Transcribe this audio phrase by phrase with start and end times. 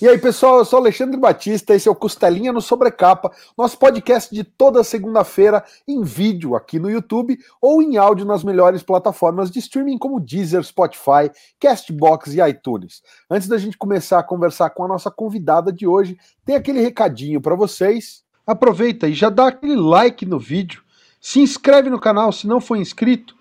[0.00, 4.34] E aí, pessoal, eu sou Alexandre Batista, esse é o Costelinha no Sobrecapa, nosso podcast
[4.34, 9.58] de toda segunda-feira em vídeo aqui no YouTube ou em áudio nas melhores plataformas de
[9.58, 13.02] streaming como Deezer, Spotify, Castbox e iTunes.
[13.28, 17.38] Antes da gente começar a conversar com a nossa convidada de hoje, tem aquele recadinho
[17.38, 18.24] para vocês.
[18.46, 20.82] Aproveita e já dá aquele like no vídeo,
[21.20, 23.34] se inscreve no canal se não for inscrito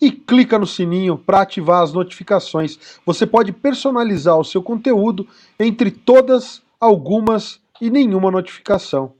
[0.00, 3.00] e clica no sininho para ativar as notificações.
[3.06, 5.26] Você pode personalizar o seu conteúdo
[5.58, 9.14] entre todas, algumas e nenhuma notificação.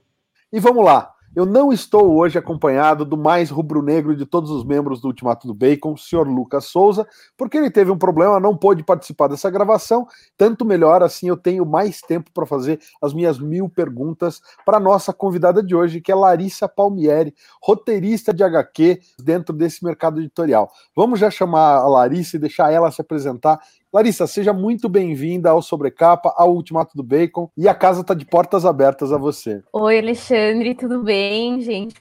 [0.51, 1.14] E vamos lá.
[1.35, 5.53] Eu não estou hoje acompanhado do mais rubro-negro de todos os membros do Ultimato do
[5.53, 10.07] Bacon, o senhor Lucas Souza, porque ele teve um problema, não pôde participar dessa gravação.
[10.37, 15.11] Tanto melhor, assim eu tenho mais tempo para fazer as minhas mil perguntas para nossa
[15.11, 20.71] convidada de hoje, que é Larissa Palmieri, roteirista de HQ dentro desse mercado editorial.
[20.95, 23.59] Vamos já chamar a Larissa e deixar ela se apresentar
[23.95, 28.25] Larissa, seja muito bem-vinda ao Sobrecapa, ao Ultimato do Bacon, e a casa está de
[28.25, 29.63] portas abertas a você.
[29.71, 31.95] Oi, Alexandre, tudo bem, gente?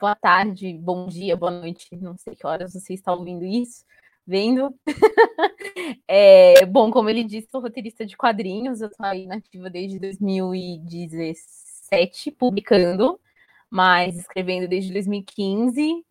[0.00, 3.84] Boa tarde, bom dia, boa noite, não sei que horas você está ouvindo isso,
[4.24, 4.72] vendo.
[6.06, 12.30] é, bom, como ele disse, sou roteirista de quadrinhos, eu estou aí nativa desde 2017,
[12.30, 13.18] publicando,
[13.68, 16.04] mas escrevendo desde 2015,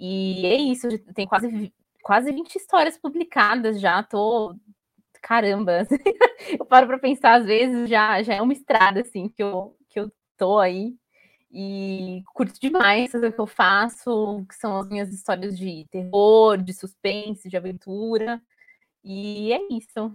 [0.00, 4.56] e é isso, tem quase quase 20 histórias publicadas já, tô
[5.22, 5.86] caramba,
[6.58, 10.00] eu paro para pensar às vezes já já é uma estrada assim que eu que
[10.00, 10.94] eu tô aí
[11.52, 16.56] e curto demais fazer o que eu faço, que são as minhas histórias de terror,
[16.56, 18.40] de suspense, de aventura.
[19.04, 20.14] E é isso.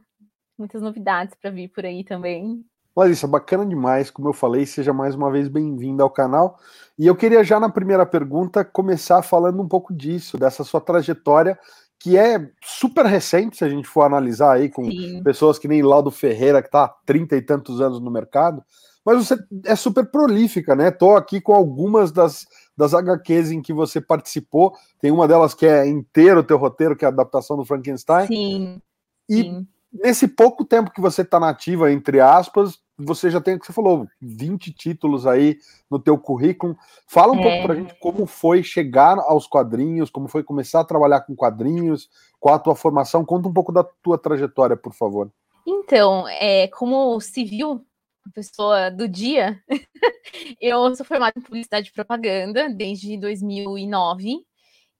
[0.58, 2.66] Muitas novidades para vir por aí também.
[2.95, 6.58] Larissa, bacana demais, como eu falei, seja mais uma vez bem-vinda ao canal.
[6.97, 11.59] E eu queria já na primeira pergunta começar falando um pouco disso, dessa sua trajetória
[12.00, 15.22] que é super recente, se a gente for analisar aí com Sim.
[15.23, 18.64] pessoas que nem Laudo Ferreira, que está há 30 e tantos anos no mercado,
[19.03, 20.92] mas você é super prolífica, né?
[20.92, 25.66] Tô aqui com algumas das, das HQs em que você participou, tem uma delas que
[25.66, 28.28] é inteiro o teu roteiro, que é a adaptação do Frankenstein.
[28.28, 28.81] Sim.
[29.30, 29.68] E Sim.
[29.91, 33.74] nesse pouco tempo que você está nativa, entre aspas, você já tem o que você
[33.74, 35.58] falou, 20 títulos aí
[35.90, 36.75] no teu currículo.
[37.08, 37.44] Fala um é.
[37.44, 42.09] pouco pra gente como foi chegar aos quadrinhos, como foi começar a trabalhar com quadrinhos,
[42.40, 45.31] qual a tua formação, conta um pouco da tua trajetória, por favor.
[45.66, 47.86] Então, é, como civil,
[48.34, 49.62] pessoa do dia,
[50.59, 54.46] eu sou formada em publicidade e propaganda desde 2009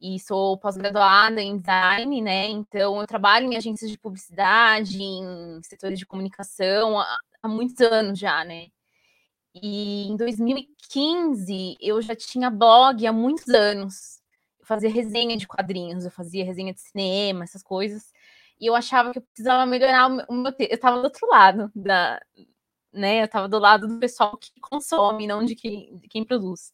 [0.02, 2.48] e sou pós-graduada em design, né?
[2.48, 8.44] Então eu trabalho em agências de publicidade, em setores de comunicação há muitos anos já,
[8.44, 8.68] né?
[9.56, 14.20] E em 2015 eu já tinha blog há muitos anos.
[14.60, 18.12] Eu fazia resenha de quadrinhos, eu fazia resenha de cinema, essas coisas.
[18.60, 20.72] E eu achava que eu precisava melhorar o meu texto.
[20.72, 22.20] Eu estava do outro lado da,
[22.94, 23.22] né?
[23.22, 26.72] Eu estava do lado do pessoal que consome, não de quem, de quem produz.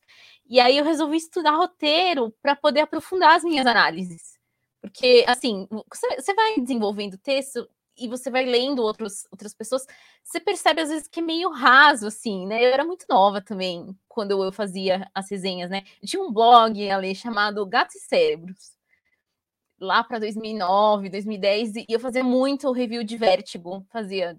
[0.50, 4.38] E aí eu resolvi estudar roteiro para poder aprofundar as minhas análises.
[4.82, 7.68] Porque, assim, você vai desenvolvendo texto,
[7.98, 9.86] e você vai lendo outros, outras pessoas,
[10.24, 12.64] você percebe às vezes que é meio raso, assim, né?
[12.64, 15.84] Eu era muito nova também quando eu fazia as resenhas, né?
[16.02, 18.74] Eu tinha um blog ali chamado Gatos e Cérebros,
[19.80, 24.38] lá para 2009, 2010, e eu fazia muito review de Vertigo, fazia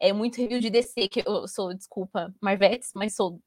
[0.00, 3.40] é, muito review de DC, que eu sou, desculpa, Marvetes, mas sou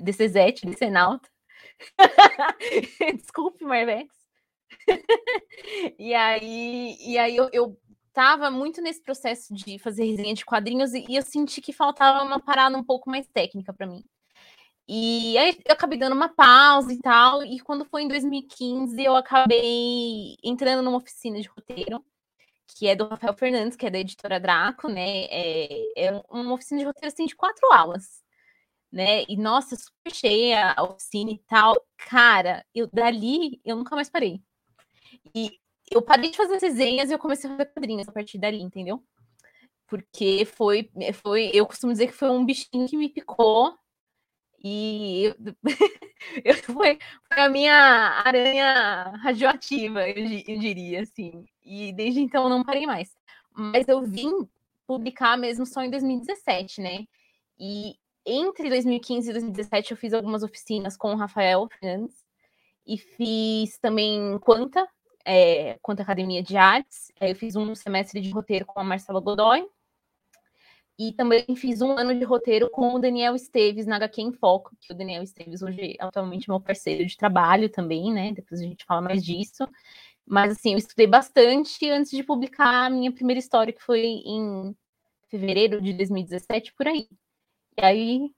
[0.00, 1.28] DCzete, DCnauta.
[3.16, 4.14] Desculpe, Marvex.
[5.98, 7.78] e aí, e aí eu, eu
[8.08, 12.24] estava muito nesse processo de fazer resenha de quadrinhos e, e eu senti que faltava
[12.24, 14.04] uma parada um pouco mais técnica para mim.
[14.86, 19.16] E aí eu acabei dando uma pausa e tal, e quando foi em 2015 eu
[19.16, 22.04] acabei entrando numa oficina de roteiro,
[22.66, 25.24] que é do Rafael Fernandes, que é da editora Draco, né?
[25.30, 28.22] É, é uma oficina de roteiro assim de quatro aulas,
[28.94, 29.24] né?
[29.28, 31.74] E nossa, super cheia a oficina e tal.
[31.98, 34.40] Cara, eu dali eu nunca mais parei.
[35.34, 35.58] E
[35.90, 39.02] eu parei de fazer resenhas e eu comecei a fazer quadrinhos a partir dali, entendeu?
[39.86, 43.76] Porque foi, foi, eu costumo dizer que foi um bichinho que me picou
[44.62, 45.34] e eu,
[46.44, 46.98] eu foi,
[47.28, 47.74] foi, a minha
[48.24, 50.16] aranha radioativa, eu,
[50.46, 51.44] eu, diria, assim.
[51.62, 53.14] E desde então eu não parei mais.
[53.54, 54.48] Mas eu vim
[54.86, 57.06] publicar mesmo só em 2017, né?
[57.58, 62.24] E entre 2015 e 2017 eu fiz algumas oficinas com o Rafael Fernandes
[62.86, 64.86] e fiz também Quanta,
[65.24, 67.10] é, quanto à Academia de Artes.
[67.20, 69.66] Eu fiz um semestre de roteiro com a Marcela Godoy.
[70.96, 74.76] E também fiz um ano de roteiro com o Daniel Esteves na HQ em Foco,
[74.80, 78.32] que o Daniel Esteves hoje é atualmente meu parceiro de trabalho também, né?
[78.32, 79.66] Depois a gente fala mais disso.
[80.24, 84.74] Mas assim, eu estudei bastante antes de publicar a minha primeira história, que foi em
[85.28, 87.08] fevereiro de 2017, por aí.
[87.76, 88.30] E aí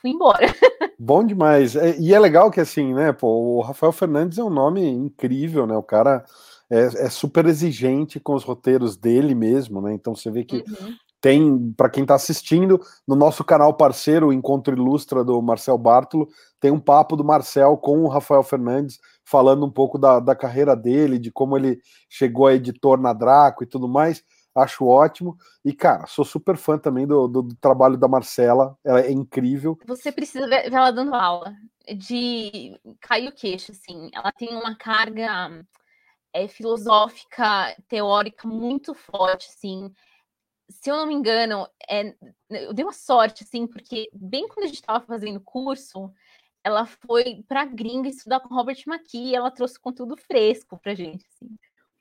[0.00, 0.46] fui embora.
[0.98, 1.76] Bom demais.
[1.76, 5.66] É, e é legal que assim, né, pô, o Rafael Fernandes é um nome incrível,
[5.66, 5.76] né?
[5.76, 6.24] O cara
[6.70, 9.94] é, é super exigente com os roteiros dele mesmo, né?
[9.94, 10.94] Então você vê que uhum.
[11.20, 16.28] tem, para quem está assistindo, no nosso canal parceiro, o Encontro Ilustra do Marcel Bartolo,
[16.60, 20.76] tem um papo do Marcel com o Rafael Fernandes, falando um pouco da, da carreira
[20.76, 21.78] dele, de como ele
[22.08, 24.22] chegou a editor na Draco e tudo mais
[24.54, 25.36] acho ótimo.
[25.64, 29.78] E, cara, sou super fã também do, do, do, trabalho da Marcela, ela é incrível.
[29.86, 31.54] Você precisa ver ela dando aula,
[31.96, 34.10] de cair o queixo, assim.
[34.12, 35.64] Ela tem uma carga
[36.32, 39.92] é, filosófica, teórica muito forte, assim.
[40.68, 42.14] Se eu não me engano, é,
[42.50, 46.10] eu dei uma sorte, assim, porque bem quando a gente estava fazendo curso,
[46.62, 51.48] ela foi para gringa estudar com Robert McKee ela trouxe conteúdo fresco pra gente, assim.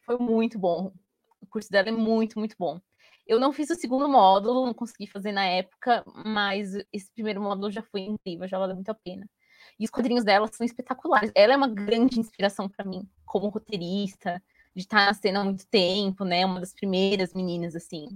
[0.05, 0.93] Foi muito bom
[1.43, 2.79] o curso dela é muito, muito bom.
[3.27, 7.71] Eu não fiz o segundo módulo, não consegui fazer na época, mas esse primeiro módulo
[7.71, 9.29] já foi incrível, já valeu muito a pena.
[9.79, 11.31] E os quadrinhos dela são espetaculares.
[11.35, 14.41] Ela é uma grande inspiração para mim, como roteirista,
[14.75, 16.45] de estar na cena há muito tempo, né?
[16.45, 18.07] Uma das primeiras meninas, assim,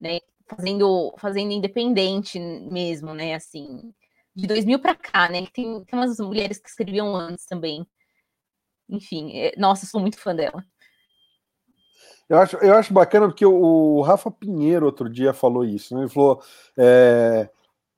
[0.00, 0.20] né?
[0.46, 3.34] Fazendo, fazendo independente mesmo, né?
[3.34, 3.94] Assim,
[4.34, 5.46] de 2000 para cá, né?
[5.52, 7.86] Tem, tem umas mulheres que escreviam antes também.
[8.88, 10.64] Enfim, é, nossa, sou muito fã dela.
[12.30, 16.02] Eu acho, eu acho bacana porque o, Rafa Pinheiro outro dia falou isso, né?
[16.02, 16.40] Ele falou:
[16.78, 17.50] é,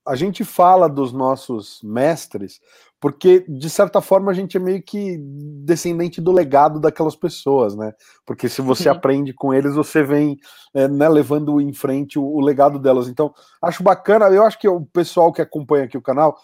[0.07, 2.59] a gente fala dos nossos mestres
[2.99, 5.19] porque, de certa forma, a gente é meio que
[5.65, 7.93] descendente do legado daquelas pessoas, né?
[8.25, 8.95] Porque se você uhum.
[8.95, 10.39] aprende com eles, você vem
[10.73, 13.09] é, né, levando em frente o, o legado delas.
[13.09, 16.39] Então, acho bacana, eu acho que o pessoal que acompanha aqui o canal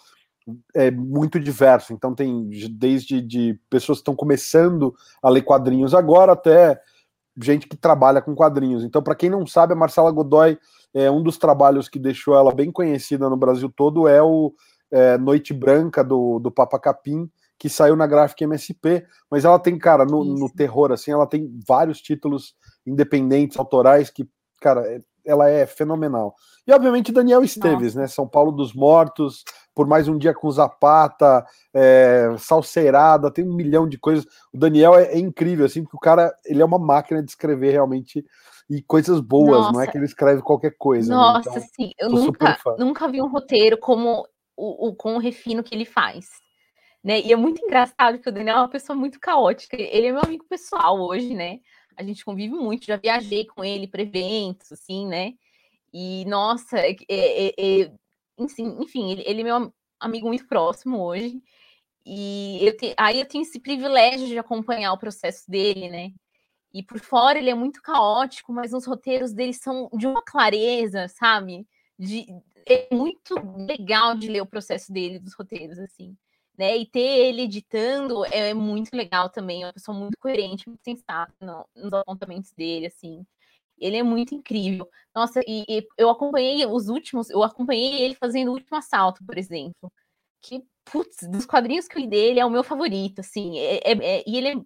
[0.75, 1.93] é muito diverso.
[1.93, 4.93] Então tem desde de pessoas que estão começando
[5.23, 6.79] a ler quadrinhos agora até
[7.41, 8.83] gente que trabalha com quadrinhos.
[8.83, 10.57] Então, para quem não sabe, a Marcela Godoy
[10.93, 14.53] é um dos trabalhos que deixou ela bem conhecida no Brasil todo é o
[14.91, 19.77] é, Noite Branca do, do Papa Capim, que saiu na gráfica MSP, mas ela tem,
[19.77, 22.55] cara, no, no, terror, assim, ela tem vários títulos
[22.87, 24.27] independentes, autorais, que,
[24.61, 24.99] cara, é,
[25.29, 26.33] ela é fenomenal.
[26.65, 28.07] E, obviamente, Daniel Esteves, né?
[28.07, 29.43] São Paulo dos Mortos,
[29.73, 34.25] por mais um dia com Zapata, é, Salseirada, tem um milhão de coisas.
[34.53, 37.71] O Daniel é, é, incrível, assim, porque o cara, ele é uma máquina de escrever
[37.71, 38.25] realmente
[38.69, 39.71] e coisas boas, Nossa.
[39.71, 41.09] não é que ele escreve qualquer coisa.
[41.09, 41.15] Né?
[41.15, 41.55] Nossa, né?
[41.57, 45.73] então, sim, eu nunca, nunca vi um roteiro como o, o, com o refino que
[45.73, 46.27] ele faz.
[47.03, 47.21] Né?
[47.21, 49.75] E é muito engraçado que o Daniel é uma pessoa muito caótica.
[49.79, 51.59] Ele é meu amigo pessoal hoje, né?
[51.99, 55.33] A gente convive muito, já viajei com ele para eventos, assim, né?
[55.93, 57.91] E, nossa, é, é, é,
[58.37, 61.43] enfim, enfim, ele, ele é meu amigo muito próximo hoje.
[62.05, 66.13] E eu te, aí eu tenho esse privilégio de acompanhar o processo dele, né?
[66.73, 71.09] E por fora ele é muito caótico, mas os roteiros dele são de uma clareza,
[71.09, 71.67] sabe?
[71.97, 72.25] De,
[72.65, 76.15] é muito legal de ler o processo dele, dos roteiros, assim.
[76.59, 76.77] Né?
[76.77, 79.63] E ter ele editando é muito legal também.
[79.63, 83.25] É uma pessoa muito coerente, muito sensata no, nos apontamentos dele, assim.
[83.79, 84.89] Ele é muito incrível.
[85.15, 89.37] Nossa, e, e, eu acompanhei os últimos, eu acompanhei ele fazendo o último assalto, por
[89.37, 89.89] exemplo.
[90.41, 93.57] Que, putz, dos quadrinhos que eu li dele é o meu favorito, assim.
[93.59, 94.65] É, é, é, e ele,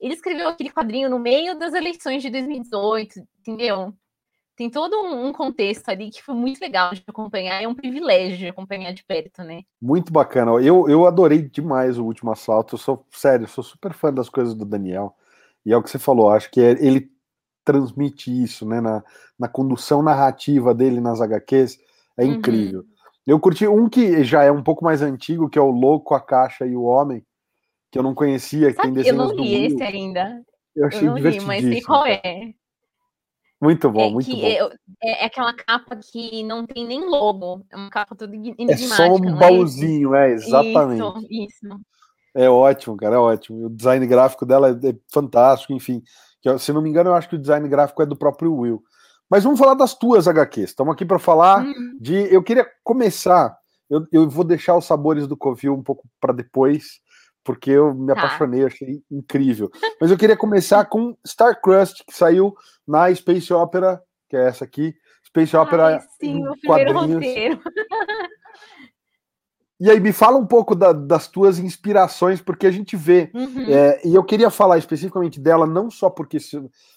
[0.00, 3.94] ele escreveu aquele quadrinho no meio das eleições de 2018, entendeu?
[4.60, 8.48] Tem todo um contexto ali que foi muito legal de acompanhar, é um privilégio de
[8.48, 9.62] acompanhar de perto, né?
[9.80, 10.50] Muito bacana.
[10.62, 12.74] Eu, eu adorei demais o último assalto.
[12.74, 15.16] Eu sou, sério, sou super fã das coisas do Daniel.
[15.64, 17.10] E é o que você falou, acho que é, ele
[17.64, 18.82] transmite isso, né?
[18.82, 19.02] Na,
[19.38, 21.78] na condução narrativa dele nas HQs,
[22.18, 22.32] é uhum.
[22.32, 22.84] incrível.
[23.26, 26.20] Eu curti um que já é um pouco mais antigo, que é o Louco, a
[26.20, 27.24] Caixa e o Homem,
[27.90, 28.74] que eu não conhecia.
[28.74, 30.44] Sabe, tem eu não li esse ainda.
[30.76, 32.52] Eu achei eu não li, mas sei qual é.
[33.60, 34.42] Muito bom, é muito bom.
[34.42, 34.58] É,
[35.02, 38.72] é, aquela capa que não tem nem logo, é uma capa toda enigmática.
[38.72, 41.02] É só um é baúzinho, é, exatamente.
[41.02, 41.80] Isso, isso.
[42.34, 43.66] É ótimo, cara, é ótimo.
[43.66, 46.02] O design gráfico dela é, é fantástico, enfim.
[46.58, 48.82] Se não me engano, eu acho que o design gráfico é do próprio Will.
[49.28, 50.70] Mas vamos falar das tuas HQs.
[50.70, 51.96] Estamos aqui para falar uhum.
[52.00, 52.14] de.
[52.34, 53.56] Eu queria começar.
[53.88, 57.00] Eu, eu vou deixar os sabores do Covil um pouco para depois,
[57.44, 58.12] porque eu me tá.
[58.12, 59.70] apaixonei, achei incrível.
[60.00, 62.54] Mas eu queria começar com Star Crust, que saiu
[62.86, 64.94] na Space Opera, que é essa aqui.
[65.26, 65.86] Space Opera.
[65.86, 67.60] Ai, sim, o primeiro roteiro.
[69.82, 73.64] E aí, me fala um pouco da, das tuas inspirações, porque a gente vê, uhum.
[73.66, 76.36] é, e eu queria falar especificamente dela, não só porque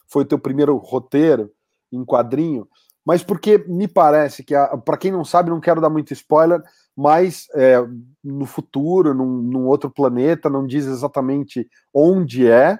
[0.05, 1.49] foi o teu primeiro roteiro
[1.89, 2.67] em quadrinho,
[3.05, 6.61] mas porque me parece que, para quem não sabe, não quero dar muito spoiler,
[6.95, 7.77] mas é,
[8.23, 12.79] no futuro, num, num, outro planeta, não diz exatamente onde é,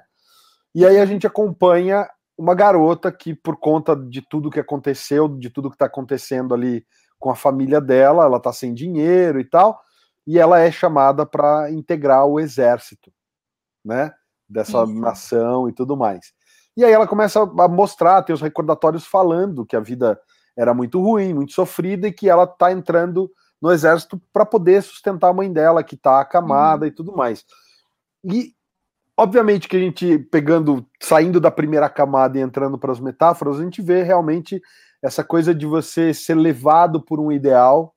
[0.76, 5.50] e aí a gente acompanha uma garota que, por conta de tudo que aconteceu, de
[5.50, 6.86] tudo que está acontecendo ali
[7.20, 9.80] com a família dela, ela está sem dinheiro e tal,
[10.26, 13.14] e ela é chamada para integrar o exército,
[13.86, 14.12] né?
[14.50, 14.94] Dessa Isso.
[15.00, 16.34] nação e tudo mais.
[16.76, 20.20] E aí ela começa a mostrar, tem os recordatórios falando que a vida
[20.58, 23.32] era muito ruim, muito sofrida, e que ela está entrando
[23.64, 26.90] no exército para poder sustentar a mãe dela, que está acamada uhum.
[26.90, 27.46] e tudo mais.
[28.26, 28.54] E
[29.16, 33.64] obviamente que a gente pegando, saindo da primeira camada e entrando para as metáforas, a
[33.64, 34.62] gente vê realmente
[35.02, 37.96] essa coisa de você ser levado por um ideal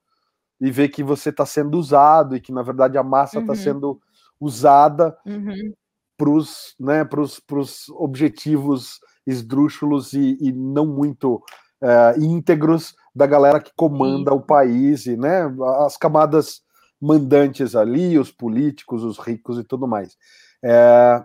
[0.60, 3.58] e ver que você está sendo usado e que na verdade a massa está uhum.
[3.58, 4.00] sendo
[4.40, 5.72] usada uhum.
[6.16, 11.42] para os né, pros, objetivos esdrúxulos e, e não muito
[11.82, 15.44] uh, íntegros da galera que comanda o país e né,
[15.86, 16.60] as camadas
[17.00, 20.16] mandantes ali, os políticos, os ricos e tudo mais.
[20.62, 21.24] É,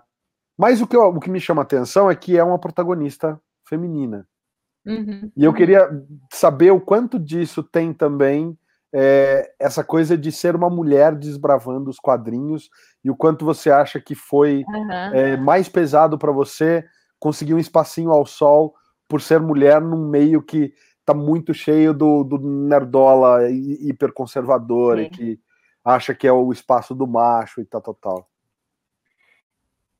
[0.58, 3.38] mas o que, eu, o que me chama a atenção é que é uma protagonista
[3.68, 4.26] feminina.
[4.86, 5.30] Uhum.
[5.36, 5.90] E eu queria
[6.32, 8.58] saber o quanto disso tem também
[8.94, 12.70] é, essa coisa de ser uma mulher desbravando os quadrinhos
[13.04, 14.92] e o quanto você acha que foi uhum.
[14.92, 16.86] é, mais pesado para você
[17.20, 18.76] conseguir um espacinho ao sol
[19.10, 20.74] por ser mulher num meio que
[21.06, 25.40] tá muito cheio do, do nerdola hiperconservador e que
[25.84, 28.30] acha que é o espaço do macho e tal, tal, tal.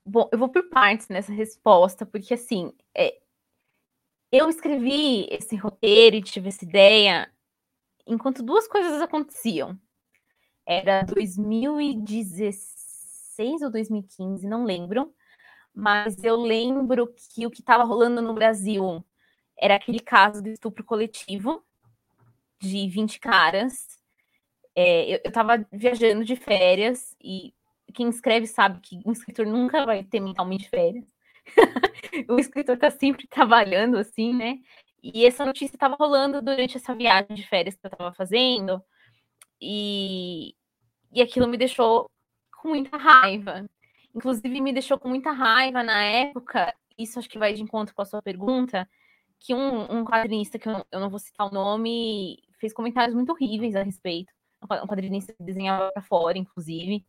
[0.06, 3.20] Bom, eu vou por partes nessa resposta, porque assim, é,
[4.32, 7.32] eu escrevi esse roteiro e tive essa ideia
[8.06, 9.80] enquanto duas coisas aconteciam.
[10.66, 15.14] Era 2016 ou 2015, não lembro,
[15.74, 19.04] mas eu lembro que o que estava rolando no Brasil
[19.62, 21.64] era aquele caso de estupro coletivo
[22.60, 24.00] de 20 caras.
[24.76, 27.54] É, eu estava viajando de férias e
[27.94, 31.06] quem escreve sabe que um escritor nunca vai ter mentalmente férias.
[32.28, 34.60] o escritor está sempre trabalhando assim, né?
[35.04, 38.84] E essa notícia estava rolando durante essa viagem de férias que eu estava fazendo,
[39.62, 40.56] e,
[41.12, 42.10] e aquilo me deixou
[42.52, 43.70] com muita raiva.
[44.16, 48.02] Inclusive, me deixou com muita raiva na época, isso acho que vai de encontro com
[48.02, 48.90] a sua pergunta,
[49.42, 53.32] que um, um quadrinista, que eu, eu não vou citar o nome, fez comentários muito
[53.32, 54.32] horríveis a respeito.
[54.64, 57.04] Um quadrinista que desenhava para fora, inclusive.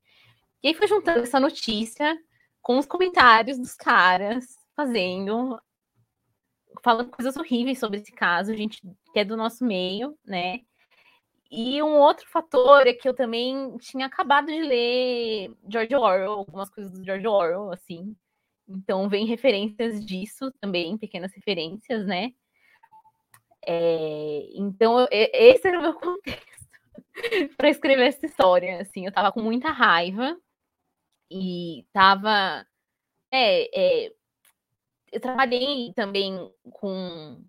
[0.62, 2.19] E aí foi juntando essa notícia
[2.62, 5.61] com os comentários dos caras fazendo,
[6.83, 8.81] falando coisas horríveis sobre esse caso, gente
[9.12, 10.61] que é do nosso meio, né?
[11.51, 16.71] E um outro fator é que eu também tinha acabado de ler George Orwell, algumas
[16.71, 18.17] coisas do George Orwell, assim.
[18.69, 22.33] Então vem referências disso também, pequenas referências, né?
[23.64, 26.52] É, então esse era o meu contexto
[27.57, 28.81] para escrever essa história.
[28.81, 30.37] Assim, eu tava com muita raiva
[31.31, 32.66] e tava.
[33.31, 34.12] É, é,
[35.12, 37.42] eu trabalhei também com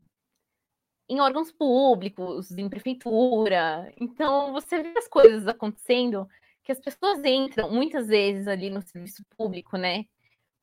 [1.09, 3.93] em órgãos públicos, em prefeitura.
[3.99, 6.27] Então, você vê as coisas acontecendo
[6.63, 10.05] que as pessoas entram muitas vezes ali no serviço público, né?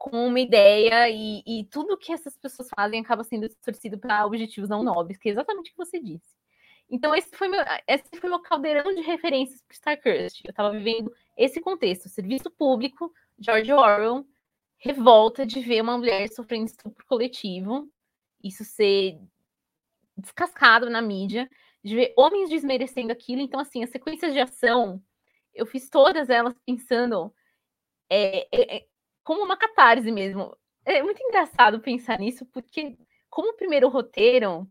[0.01, 4.71] Com uma ideia e, e tudo que essas pessoas fazem acaba sendo distorcido para objetivos
[4.71, 6.41] não nobres, que é exatamente o que você disse.
[6.89, 10.43] Então, esse foi meu, esse foi meu caldeirão de referências para Starcurst.
[10.43, 14.27] Eu estava vivendo esse contexto, serviço público, George Orwell,
[14.79, 17.87] revolta de ver uma mulher sofrendo estupro coletivo,
[18.43, 19.21] isso ser
[20.17, 21.49] descascado na mídia,
[21.85, 23.43] de ver homens desmerecendo aquilo.
[23.43, 25.03] Então, assim, as sequências de ação,
[25.55, 27.33] eu fiz todas elas pensando
[28.11, 28.87] é, é, é,
[29.31, 30.57] como uma catarse mesmo.
[30.85, 32.99] É muito engraçado pensar nisso, porque
[33.31, 34.69] como o primeiro roteiro,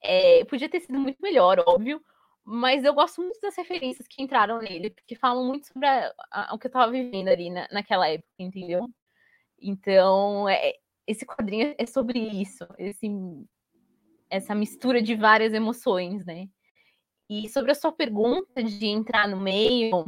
[0.00, 2.00] é, podia ter sido muito melhor, óbvio,
[2.44, 6.54] mas eu gosto muito das referências que entraram nele, porque falam muito sobre a, a,
[6.54, 8.88] o que eu estava vivendo ali na, naquela época, entendeu?
[9.60, 10.74] Então, é,
[11.04, 13.08] esse quadrinho é sobre isso, esse,
[14.30, 16.48] essa mistura de várias emoções, né?
[17.28, 20.04] E sobre a sua pergunta de entrar no meio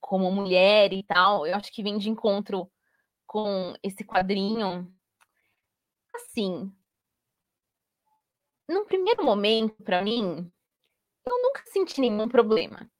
[0.00, 2.70] como mulher e tal, eu acho que vem de encontro
[3.36, 4.90] com esse quadrinho.
[6.14, 6.72] Assim,
[8.66, 10.50] num primeiro momento, para mim,
[11.26, 12.90] eu nunca senti nenhum problema.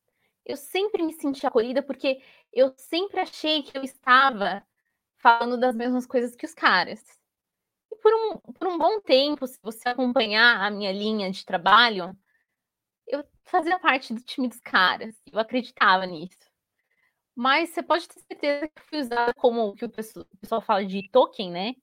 [0.45, 4.63] Eu sempre me senti acolhida porque eu sempre achei que eu estava
[5.17, 7.03] falando das mesmas coisas que os caras.
[7.91, 12.15] E por um, por um bom tempo, se você acompanhar a minha linha de trabalho,
[13.07, 16.46] eu fazia parte do time dos caras, eu acreditava nisso.
[17.37, 20.87] Mas você pode ter certeza que fui usada como que o pessoal, o pessoal fala
[20.87, 21.75] de token, né?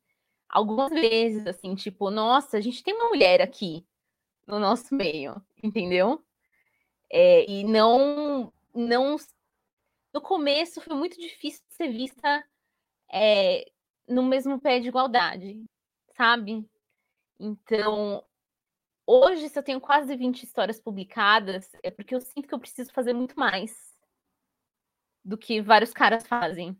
[0.49, 3.85] Algumas vezes, assim, tipo, nossa, a gente tem uma mulher aqui
[4.47, 6.25] no nosso meio, entendeu?
[7.11, 9.15] É, e não, não.
[10.11, 12.43] No começo foi muito difícil ser vista
[13.11, 13.71] é,
[14.07, 15.63] no mesmo pé de igualdade,
[16.17, 16.67] sabe?
[17.39, 18.23] Então,
[19.05, 22.91] hoje, se eu tenho quase 20 histórias publicadas, é porque eu sinto que eu preciso
[22.91, 23.92] fazer muito mais
[25.23, 26.77] do que vários caras fazem.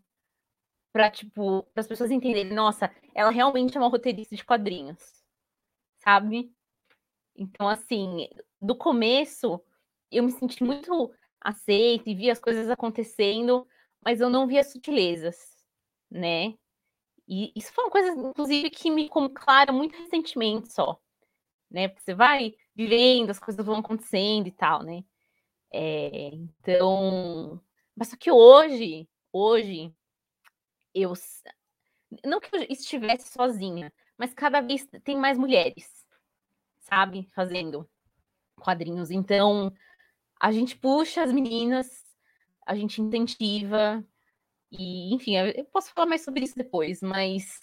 [0.92, 5.24] Pra, tipo, as pessoas entenderem, nossa, ela realmente é uma roteirista de quadrinhos,
[5.98, 6.52] sabe?
[7.36, 8.28] Então, assim,
[8.60, 9.60] do começo,
[10.10, 13.66] eu me senti muito aceita e via as coisas acontecendo,
[14.04, 15.36] mas eu não via sutilezas,
[16.10, 16.54] né?
[17.28, 21.00] E isso foi uma coisa, inclusive, que me ficou clara muito recentemente só,
[21.70, 21.88] né?
[21.88, 25.04] Porque você vai vivendo, as coisas vão acontecendo e tal, né?
[25.72, 27.60] É, então,
[27.96, 29.94] mas só que hoje, hoje,
[30.94, 31.12] eu
[32.24, 36.06] não que eu estivesse sozinha, mas cada vez tem mais mulheres,
[36.80, 37.88] sabe, fazendo
[38.56, 39.10] quadrinhos.
[39.10, 39.72] Então,
[40.40, 42.04] a gente puxa as meninas,
[42.66, 44.04] a gente incentiva,
[44.70, 47.58] e, enfim, eu posso falar mais sobre isso depois, mas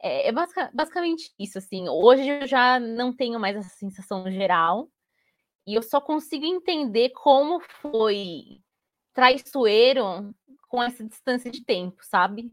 [0.00, 1.88] é, é basic, basicamente isso, assim.
[1.88, 4.90] Hoje eu já não tenho mais essa sensação geral,
[5.66, 8.62] e eu só consigo entender como foi
[9.18, 10.32] traiçoeiro
[10.68, 12.52] com essa distância de tempo, sabe?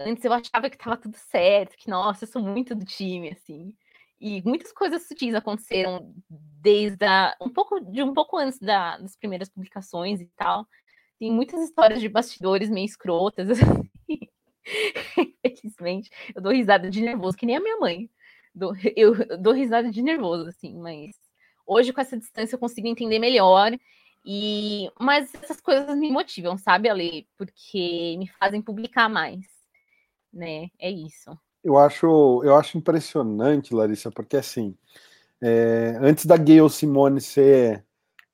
[0.00, 3.74] Antes eu achava que estava tudo certo, que, nossa, eu sou muito do time, assim.
[4.18, 9.16] E muitas coisas sutis aconteceram desde a, um pouco de um pouco antes da, das
[9.16, 10.66] primeiras publicações e tal.
[11.18, 13.50] Tem muitas histórias de bastidores meio escrotas.
[13.50, 13.90] Assim.
[15.44, 18.08] Infelizmente, eu dou risada de nervoso, que nem a minha mãe.
[18.96, 21.14] Eu dou risada de nervoso, assim, mas
[21.66, 23.72] hoje com essa distância eu consigo entender melhor.
[24.26, 27.28] E mas essas coisas me motivam, sabe, Ale?
[27.38, 29.46] Porque me fazem publicar mais,
[30.32, 30.68] né?
[30.80, 31.30] É isso.
[31.62, 34.76] Eu acho, eu acho impressionante, Larissa, porque assim,
[35.40, 37.84] é, antes da Gayle Simone ser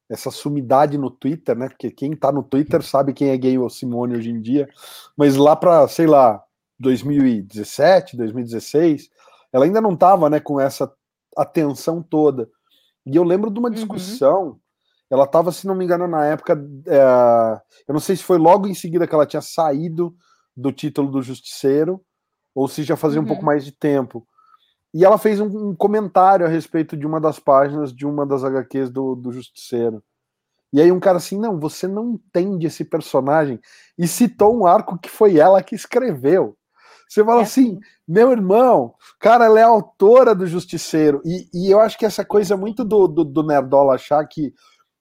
[0.08, 1.68] essa sumidade no Twitter, né?
[1.68, 4.68] Porque quem tá no Twitter sabe quem é Gayle Simone hoje em dia,
[5.16, 6.42] mas lá para, sei lá,
[6.78, 9.11] 2017, 2016,
[9.52, 10.92] ela ainda não tava, né, com essa
[11.37, 12.49] atenção toda.
[13.06, 13.75] E eu lembro de uma uhum.
[13.75, 14.58] discussão, uhum.
[15.12, 16.54] Ela tava, se não me engano, na época,
[16.87, 20.16] é, eu não sei se foi logo em seguida que ela tinha saído
[20.57, 22.03] do título do Justiceiro,
[22.55, 23.25] ou se já fazia uhum.
[23.27, 23.46] um pouco uhum.
[23.46, 24.27] mais de tempo.
[24.94, 28.42] E ela fez um, um, comentário a respeito de uma das páginas de uma das
[28.42, 30.03] HQs do, do Justiceiro.
[30.72, 33.61] E aí um cara assim, não, você não entende esse personagem.
[33.98, 36.57] E citou um arco que foi ela que escreveu.
[37.07, 37.44] Você fala é.
[37.44, 41.20] assim, meu irmão, cara, ela é autora do Justiceiro.
[41.27, 44.55] E, e eu acho que essa coisa muito do, do, do Nerdola achar que.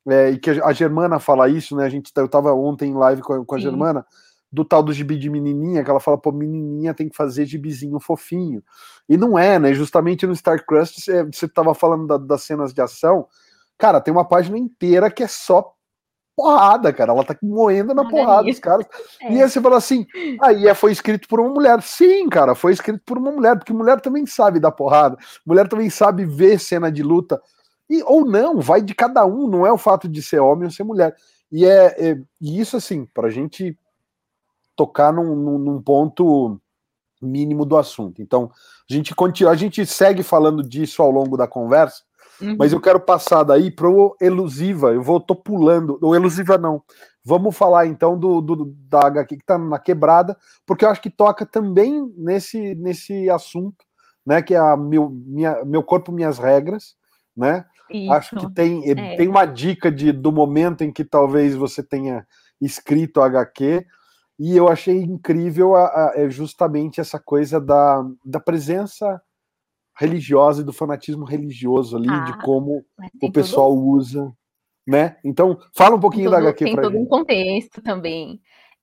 [0.07, 1.85] É, e que a Germana fala isso, né?
[1.85, 4.05] A gente, eu tava ontem em live com, com a Germana
[4.51, 7.99] do tal do gibi de menininha, que ela fala, pô, menininha tem que fazer gibizinho
[7.99, 8.61] fofinho.
[9.07, 9.73] E não é, né?
[9.73, 13.27] Justamente no StarCrust, você, você tava falando da, das cenas de ação,
[13.77, 15.73] cara, tem uma página inteira que é só
[16.35, 17.13] porrada, cara.
[17.13, 18.85] Ela tá moendo na porrada dos caras.
[19.21, 19.33] É.
[19.33, 20.07] E aí você fala assim,
[20.41, 21.79] aí ah, foi escrito por uma mulher.
[21.83, 25.91] Sim, cara, foi escrito por uma mulher, porque mulher também sabe dar porrada, mulher também
[25.91, 27.39] sabe ver cena de luta.
[27.91, 30.71] E, ou não, vai de cada um, não é o fato de ser homem ou
[30.71, 31.13] ser mulher.
[31.51, 33.77] E é, é e isso assim, pra gente
[34.77, 36.57] tocar num, num, ponto
[37.21, 38.21] mínimo do assunto.
[38.21, 38.49] Então,
[38.89, 42.01] a gente continua, a gente segue falando disso ao longo da conversa,
[42.41, 42.55] uhum.
[42.57, 44.93] mas eu quero passar daí para o elusiva.
[44.93, 46.81] Eu vou tô pulando, o elusiva não.
[47.25, 51.09] Vamos falar então do, do da HQ que está na quebrada, porque eu acho que
[51.09, 53.85] toca também nesse nesse assunto,
[54.25, 56.95] né, que é a meu, minha, meu corpo, minhas regras,
[57.35, 57.65] né?
[57.91, 58.13] Isso.
[58.13, 59.15] Acho que tem, é.
[59.15, 62.25] tem uma dica de, do momento em que talvez você tenha
[62.59, 63.85] escrito HQ,
[64.39, 69.21] e eu achei incrível a, a, é justamente essa coisa da, da presença
[69.95, 72.83] religiosa e do fanatismo religioso ali, ah, de como
[73.21, 74.33] o pessoal usa,
[74.87, 75.17] né?
[75.23, 77.01] Então, fala um pouquinho tudo, da HQ Tem todo gente.
[77.01, 78.41] um contexto também.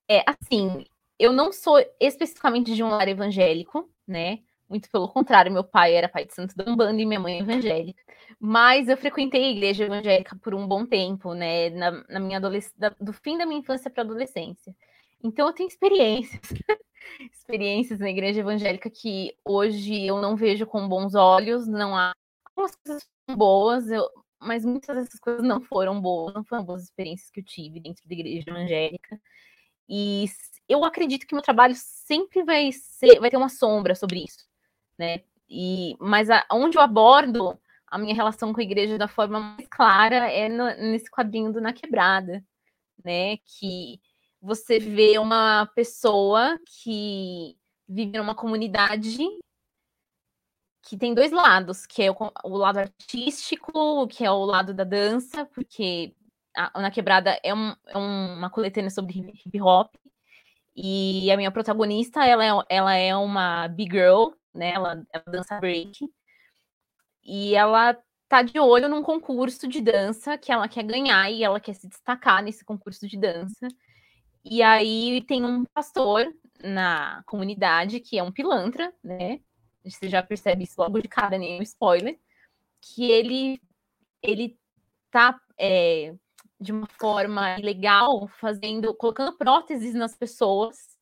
[0.09, 0.85] É, assim,
[1.19, 4.39] eu não sou especificamente de um lar evangélico, né?
[4.69, 8.03] Muito pelo contrário, meu pai era pai de santo da Umbanda e minha mãe evangélica.
[8.39, 11.71] Mas eu frequentei a igreja evangélica por um bom tempo, né?
[11.71, 14.75] Na, na minha adolescência, do fim da minha infância para adolescência.
[15.23, 16.41] Então eu tenho experiências,
[17.33, 22.13] experiências na igreja evangélica que hoje eu não vejo com bons olhos, não há
[22.45, 24.09] algumas coisas boas, eu,
[24.41, 28.07] mas muitas dessas coisas não foram boas, não foram boas experiências que eu tive dentro
[28.07, 29.21] da igreja evangélica.
[29.89, 30.27] E
[30.69, 34.47] eu acredito que meu trabalho sempre vai ser, vai ter uma sombra sobre isso,
[34.99, 35.23] né?
[35.49, 39.67] E mas a, onde eu abordo a minha relação com a igreja da forma mais
[39.69, 42.45] clara é no, nesse quadrinho do Na Quebrada,
[43.05, 43.39] né?
[43.39, 44.01] Que
[44.41, 47.57] você vê uma pessoa que
[47.89, 49.19] vive numa comunidade
[50.83, 54.85] que tem dois lados, que é o, o lado artístico, que é o lado da
[54.85, 56.15] dança, porque
[56.57, 59.95] a, Na Quebrada é, um, é uma coletânea sobre hip hop,
[60.75, 64.73] e a minha protagonista, ela é, ela é uma big girl, né?
[64.73, 66.09] Ela, ela dança break.
[67.25, 67.97] E ela
[68.29, 71.89] tá de olho num concurso de dança que ela quer ganhar e ela quer se
[71.89, 73.69] destacar nesse concurso de dança.
[74.45, 76.27] E aí tem um pastor
[76.63, 79.41] na comunidade que é um pilantra, né?
[79.85, 82.19] Você já percebe isso logo de cara, nem um spoiler,
[82.81, 83.61] que ele
[84.23, 84.59] ele
[85.11, 86.15] tá é,
[86.61, 90.98] de uma forma ilegal fazendo, colocando próteses nas pessoas,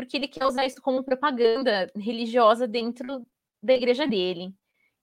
[0.00, 3.22] porque ele quer usar isso como propaganda religiosa dentro
[3.62, 4.54] da igreja dele.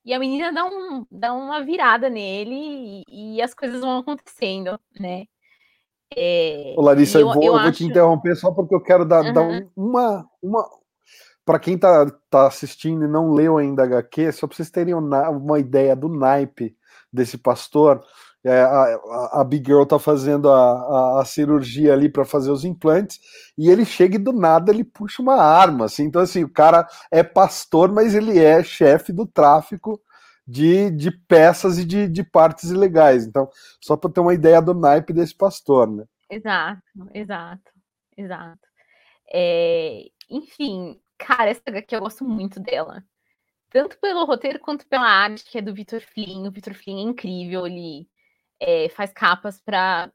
[0.03, 4.79] E a menina dá, um, dá uma virada nele e, e as coisas vão acontecendo,
[4.99, 5.25] né?
[6.15, 9.05] É, Ô, Larissa, eu, eu, vou, eu, eu vou te interromper só porque eu quero
[9.05, 9.33] dar, uhum.
[9.33, 10.67] dar uma, uma.
[11.45, 15.29] Para quem tá, tá assistindo e não leu ainda HQ, só para vocês terem uma,
[15.29, 16.75] uma ideia do naipe
[17.13, 18.03] desse pastor,
[18.43, 22.63] é, a, a, Big Girl tá fazendo a, a, a cirurgia ali para fazer os
[22.63, 23.19] implantes
[23.57, 26.03] e ele chega e do nada ele puxa uma arma, assim.
[26.03, 29.99] Então, assim, o cara é pastor, mas ele é chefe do tráfico
[30.47, 33.25] de, de peças e de, de partes ilegais.
[33.25, 33.49] Então,
[33.81, 36.05] só para ter uma ideia do naipe desse pastor, né?
[36.29, 36.81] Exato,
[37.13, 37.71] exato,
[38.15, 38.67] exato.
[39.33, 43.03] É, enfim, cara, essa aqui eu gosto muito dela.
[43.69, 46.47] Tanto pelo roteiro quanto pela arte, que é do Vitor Flynn.
[46.47, 48.07] O Vitor Flynn é incrível, ele
[48.59, 50.11] é, faz capas para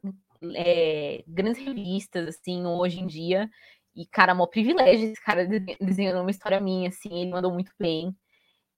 [0.54, 3.50] é, grandes revistas, assim, hoje em dia.
[3.94, 5.46] E, cara, um privilégio esse cara
[5.80, 8.16] desenhando uma história minha, assim, ele mandou muito bem.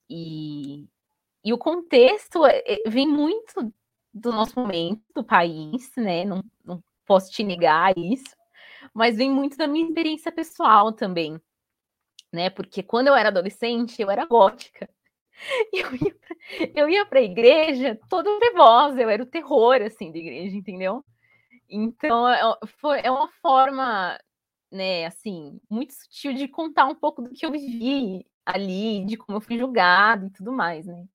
[0.09, 0.87] E,
[1.43, 3.73] e o contexto é, é, vem muito
[4.13, 6.25] do nosso momento, do país, né?
[6.25, 8.35] Não, não posso te negar isso,
[8.93, 11.39] mas vem muito da minha experiência pessoal também,
[12.33, 12.49] né?
[12.49, 14.89] Porque quando eu era adolescente, eu era gótica.
[15.73, 16.35] Eu ia, pra,
[16.75, 21.03] eu ia pra igreja toda nervosa, eu era o terror, assim, da igreja, entendeu?
[21.69, 22.39] Então, é,
[22.79, 24.17] foi, é uma forma,
[24.71, 29.37] né, assim, muito sutil de contar um pouco do que eu vivi ali, de como
[29.37, 31.05] eu fui julgado e tudo mais, né?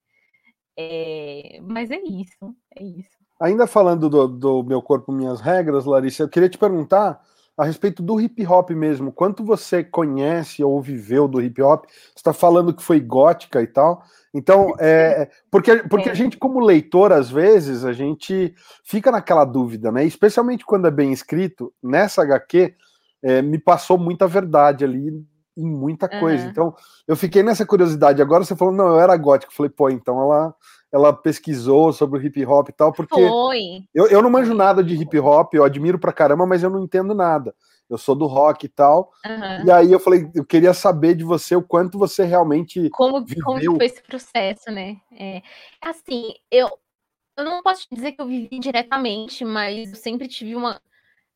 [0.77, 3.17] É, mas é isso, é isso.
[3.39, 7.21] Ainda falando do, do Meu Corpo, Minhas Regras, Larissa, eu queria te perguntar
[7.57, 9.11] a respeito do hip hop mesmo.
[9.11, 11.85] Quanto você conhece ou viveu do hip hop?
[11.85, 14.03] Você está falando que foi gótica e tal.
[14.33, 16.15] Então, é, porque, porque a é.
[16.15, 20.05] gente, como leitor, às vezes, a gente fica naquela dúvida, né?
[20.05, 22.73] Especialmente quando é bem escrito, nessa HQ,
[23.21, 25.23] é, me passou muita verdade ali
[25.57, 26.45] em muita coisa.
[26.45, 26.49] Uhum.
[26.49, 26.75] Então,
[27.07, 28.21] eu fiquei nessa curiosidade.
[28.21, 29.51] Agora você falou, não, eu era gótico.
[29.51, 30.55] Eu falei, pô, então ela,
[30.91, 33.83] ela pesquisou sobre o hip hop e tal, porque Foi.
[33.93, 36.83] Eu, eu não manjo nada de hip hop, eu admiro pra caramba, mas eu não
[36.83, 37.55] entendo nada.
[37.89, 39.11] Eu sou do rock e tal.
[39.25, 39.65] Uhum.
[39.65, 42.89] E aí eu falei, eu queria saber de você o quanto você realmente.
[42.91, 43.43] Como, viveu.
[43.43, 44.97] como foi esse processo, né?
[45.11, 45.41] É,
[45.81, 46.69] assim, eu,
[47.37, 50.79] eu não posso dizer que eu vivi diretamente, mas eu sempre tive uma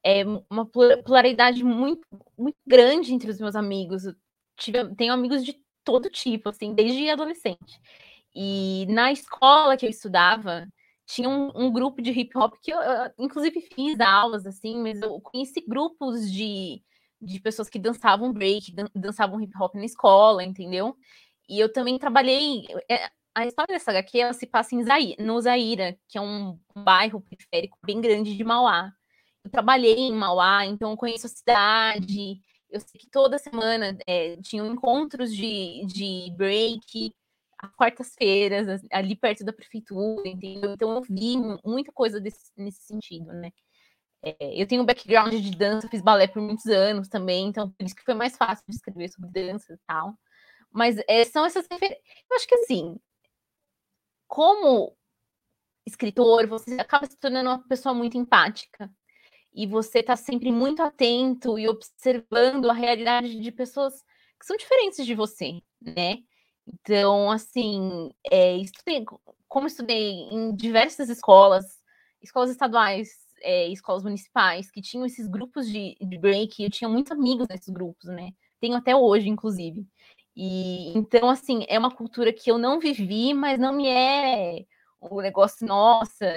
[0.05, 0.65] é, uma
[1.03, 4.05] pluralidade muito, muito grande entre os meus amigos.
[4.05, 4.15] Eu
[4.55, 7.81] tive, tenho amigos de todo tipo, assim, desde adolescente.
[8.35, 10.67] E na escola que eu estudava,
[11.05, 15.01] tinha um, um grupo de hip hop que eu, eu, inclusive, fiz aulas, assim, mas
[15.01, 16.81] eu conheci grupos de,
[17.21, 20.95] de pessoas que dançavam break, dan dançavam hip hop na escola, entendeu?
[21.49, 22.65] E eu também trabalhei.
[22.89, 26.59] É, a história dessa HQ ela se passa em Zaira, no Zaira, que é um,
[26.75, 28.91] bairro periférico bem grande de Mauá
[29.45, 32.41] eu trabalhei em Mauá, então eu conheço a cidade.
[32.69, 37.13] Eu sei que toda semana é, tinham encontros de, de break,
[37.73, 40.73] quartas-feiras, ali perto da prefeitura, entendeu?
[40.73, 43.51] Então eu vi muita coisa desse, nesse sentido, né?
[44.23, 47.85] É, eu tenho um background de dança, fiz balé por muitos anos também, então por
[47.85, 50.17] isso que foi mais fácil de escrever sobre dança e tal.
[50.71, 52.03] Mas é, são essas referências.
[52.29, 52.97] Eu acho que assim,
[54.27, 54.95] como
[55.85, 58.91] escritor, você acaba se tornando uma pessoa muito empática
[59.53, 64.03] e você está sempre muito atento e observando a realidade de pessoas
[64.39, 66.17] que são diferentes de você, né?
[66.67, 69.05] Então, assim, é, estudei,
[69.47, 71.65] como estudei em diversas escolas,
[72.21, 73.09] escolas estaduais,
[73.41, 77.69] é, escolas municipais, que tinham esses grupos de, de break, eu tinha muitos amigos nesses
[77.69, 78.31] grupos, né?
[78.59, 79.85] Tenho até hoje, inclusive.
[80.35, 84.65] E então, assim, é uma cultura que eu não vivi, mas não me é
[84.99, 86.35] o negócio, nossa,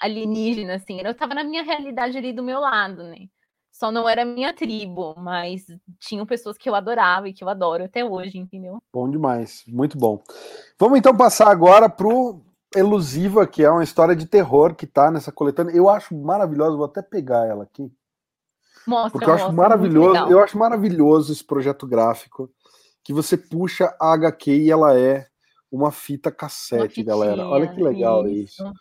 [0.00, 1.00] alienígena, assim.
[1.00, 3.28] Eu estava na minha realidade ali do meu lado, né?
[3.78, 5.64] Só não era minha tribo, mas
[6.00, 8.82] tinham pessoas que eu adorava e que eu adoro até hoje, entendeu?
[8.92, 10.20] Bom demais, muito bom.
[10.76, 12.40] Vamos então passar agora pro
[12.74, 15.70] Elusiva, que é uma história de terror que tá nessa coletânea.
[15.72, 17.88] Eu acho maravilhosa, vou até pegar ela aqui.
[18.84, 22.50] Mostra, porque eu mostra, acho maravilhoso, eu acho maravilhoso esse projeto gráfico
[23.04, 25.28] que você puxa a HQ e ela é
[25.70, 27.46] uma fita cassete, uma galera.
[27.46, 28.60] Olha que legal isso.
[28.60, 28.72] isso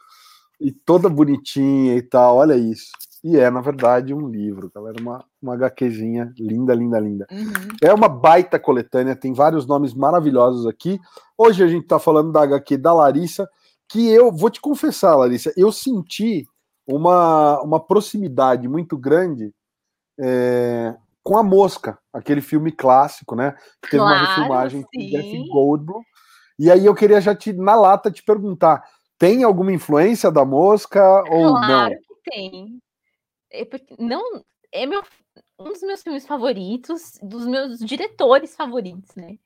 [0.59, 2.91] e toda bonitinha e tal, olha isso.
[3.27, 4.95] E é, na verdade, um livro, galera.
[5.01, 7.27] Uma, uma HQzinha linda, linda, linda.
[7.29, 7.75] Uhum.
[7.83, 10.97] É uma baita coletânea, tem vários nomes maravilhosos aqui.
[11.37, 13.45] Hoje a gente está falando da HQ da Larissa,
[13.89, 16.47] que eu vou te confessar, Larissa, eu senti
[16.87, 19.53] uma, uma proximidade muito grande
[20.17, 23.55] é, com a Mosca, aquele filme clássico, né?
[23.81, 24.87] Que teve claro, uma refilmagem sim.
[24.87, 26.01] com Jeff Goldblum.
[26.57, 28.85] E aí eu queria já te, na lata, te perguntar:
[29.19, 31.89] tem alguma influência da Mosca ou claro não?
[31.89, 32.79] que tem.
[33.61, 33.67] É
[33.99, 35.03] não, é meu,
[35.59, 39.37] um dos meus filmes favoritos, dos meus diretores favoritos, né?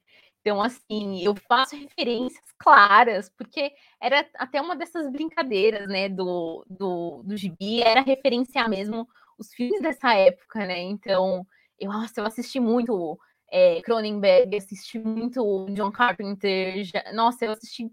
[0.41, 3.71] Então, assim, eu faço referências claras, porque
[4.01, 9.81] era até uma dessas brincadeiras, né, do, do, do gibi, era referenciar mesmo os filmes
[9.81, 10.79] dessa época, né?
[10.79, 11.45] Então,
[11.79, 13.19] eu, nossa, eu assisti muito
[13.51, 17.91] é, Cronenberg, assisti muito John Carpenter, já, nossa, eu assisti.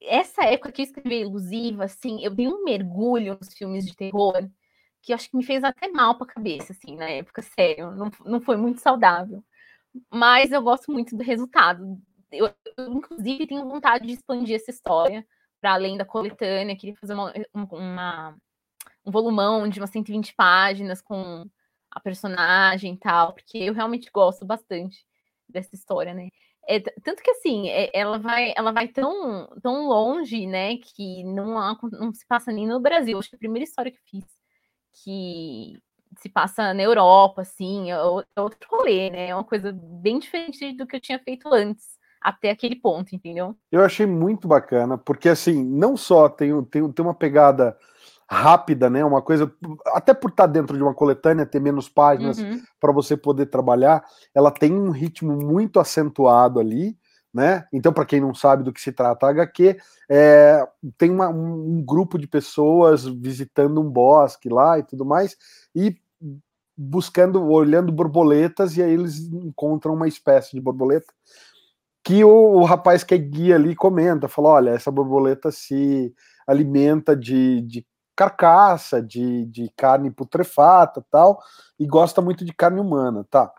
[0.00, 4.48] Essa época que eu escrevi Ilusiva, assim, eu dei um mergulho nos filmes de terror
[5.06, 8.10] que acho que me fez até mal para a cabeça, assim, na época, sério, não,
[8.24, 9.42] não foi muito saudável
[10.10, 11.98] mas eu gosto muito do resultado.
[12.30, 15.26] Eu, eu inclusive, tenho vontade de expandir essa história
[15.60, 16.76] para além da coletânea.
[16.76, 18.36] Queria fazer uma, uma,
[19.04, 21.46] um volumão de umas 120 páginas com
[21.90, 25.06] a personagem e tal, porque eu realmente gosto bastante
[25.48, 26.28] dessa história, né?
[26.68, 31.78] É, tanto que assim, é, ela vai, ela vai tão, tão longe, né, que não,
[31.92, 33.16] não se passa nem no Brasil.
[33.18, 34.24] Acho que a primeira história que fiz
[35.02, 35.78] que
[36.18, 39.28] se passa na Europa, assim, é outro rolê, né?
[39.28, 43.54] É uma coisa bem diferente do que eu tinha feito antes, até aquele ponto, entendeu?
[43.70, 47.76] Eu achei muito bacana, porque assim, não só tem, tem, tem uma pegada
[48.28, 49.04] rápida, né?
[49.04, 49.52] Uma coisa,
[49.86, 52.60] até por estar dentro de uma coletânea, ter menos páginas uhum.
[52.80, 54.04] para você poder trabalhar,
[54.34, 56.96] ela tem um ritmo muito acentuado ali.
[57.36, 57.66] Né?
[57.70, 61.84] Então, para quem não sabe do que se trata a HQ, é, tem uma, um
[61.84, 65.36] grupo de pessoas visitando um bosque lá e tudo mais,
[65.74, 65.94] e
[66.74, 71.12] buscando, olhando borboletas, e aí eles encontram uma espécie de borboleta
[72.02, 76.14] que o, o rapaz que é guia ali comenta, fala, olha, essa borboleta se
[76.46, 81.38] alimenta de, de carcaça, de, de carne putrefata tal,
[81.78, 83.52] e gosta muito de carne humana, tá?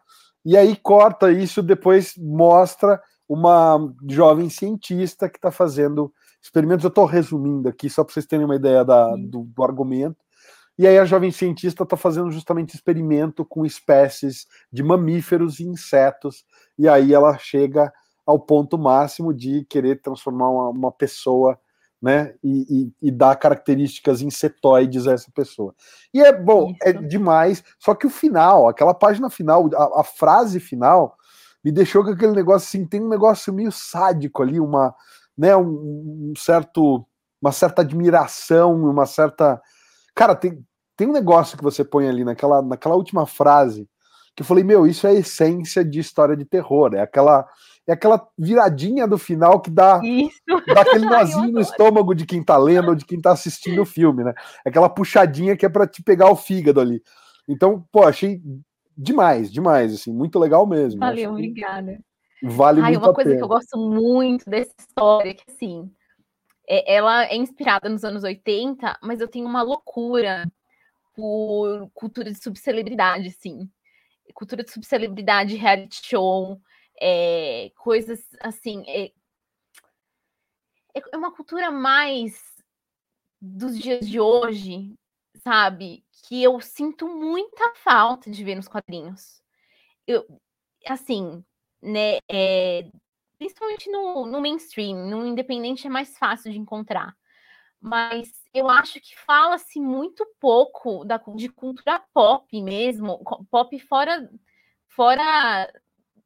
[0.44, 6.84] E aí corta isso, depois mostra uma jovem cientista que está fazendo experimentos.
[6.84, 10.18] Eu estou resumindo aqui, só para vocês terem uma ideia da, do, do argumento.
[10.78, 16.46] E aí a jovem cientista está fazendo justamente experimento com espécies de mamíferos e insetos,
[16.78, 17.92] e aí ela chega
[18.24, 21.60] ao ponto máximo de querer transformar uma, uma pessoa,
[22.00, 25.74] né, e, e, e, dar características insetoides a essa pessoa.
[26.14, 27.00] E é bom, é Isso.
[27.00, 31.18] é demais, só que o final, aquela página final, a, a frase final,
[31.68, 34.96] me deixou com aquele negócio assim, tem um negócio meio sádico ali, uma,
[35.38, 37.06] né, um, um certo,
[37.42, 39.62] uma certa admiração, uma certa
[40.16, 43.88] Cara, tem, tem um negócio que você põe ali naquela, naquela última frase
[44.36, 46.94] que eu falei, meu, isso é a essência de história de terror.
[46.94, 47.48] É aquela,
[47.88, 50.00] é aquela viradinha do final que dá,
[50.74, 53.86] dá aquele nozinho no estômago de quem tá lendo ou de quem tá assistindo o
[53.86, 54.34] filme, né?
[54.66, 57.02] Aquela puxadinha que é para te pegar o fígado ali.
[57.48, 58.42] Então, pô, achei
[58.98, 61.00] demais, demais, assim, muito legal mesmo.
[61.00, 62.00] Valeu, obrigada.
[62.42, 63.40] Vale Ai, muito uma coisa pena.
[63.40, 65.92] que eu gosto muito dessa história, que assim,
[66.68, 70.46] é, ela é inspirada nos anos 80, mas eu tenho uma loucura
[71.16, 73.70] por cultura de subcelebridade, sim.
[74.34, 76.62] Cultura de subcelebridade, reality show,
[77.02, 78.84] é, coisas assim.
[78.88, 79.12] É,
[80.94, 82.40] é uma cultura mais
[83.42, 84.94] dos dias de hoje,
[85.48, 86.04] sabe?
[86.28, 89.42] Que eu sinto muita falta de ver nos quadrinhos.
[90.06, 90.26] Eu,
[90.86, 91.44] assim,
[91.82, 92.18] né?
[92.30, 92.90] É,
[93.38, 97.16] principalmente no, no mainstream, no independente é mais fácil de encontrar.
[97.80, 104.30] Mas eu acho que fala-se muito pouco da, de cultura pop mesmo, pop fora,
[104.90, 105.72] fora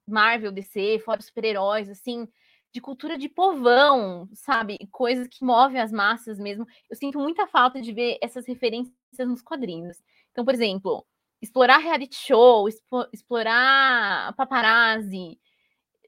[0.07, 2.27] Marvel, DC, fora super-heróis, assim,
[2.73, 4.79] de cultura de povão, sabe?
[4.91, 6.65] Coisas que movem as massas mesmo.
[6.89, 9.97] Eu sinto muita falta de ver essas referências nos quadrinhos.
[10.32, 11.06] Então, por exemplo,
[11.41, 12.67] explorar reality show,
[13.12, 15.39] explorar paparazzi,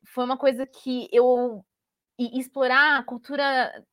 [0.06, 1.66] foi uma coisa que eu
[2.18, 3.84] e explorar a cultura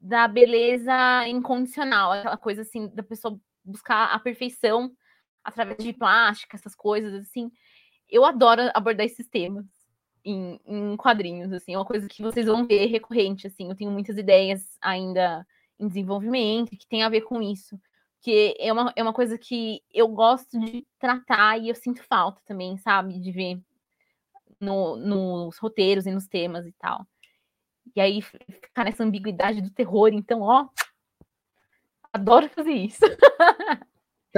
[0.00, 4.92] da beleza incondicional, aquela coisa assim da pessoa buscar a perfeição
[5.42, 7.50] através de plástica, essas coisas assim.
[8.08, 9.66] Eu adoro abordar esses temas
[10.24, 13.68] em, em quadrinhos, assim, é uma coisa que vocês vão ver recorrente, assim.
[13.68, 15.46] Eu tenho muitas ideias ainda
[15.78, 17.80] em desenvolvimento que tem a ver com isso,
[18.20, 22.40] que é uma, é uma coisa que eu gosto de tratar e eu sinto falta
[22.44, 23.60] também, sabe, de ver
[24.60, 27.06] no, nos roteiros e nos temas e tal.
[27.94, 30.68] E aí ficar nessa ambiguidade do terror, então, ó,
[32.12, 33.00] adoro fazer isso.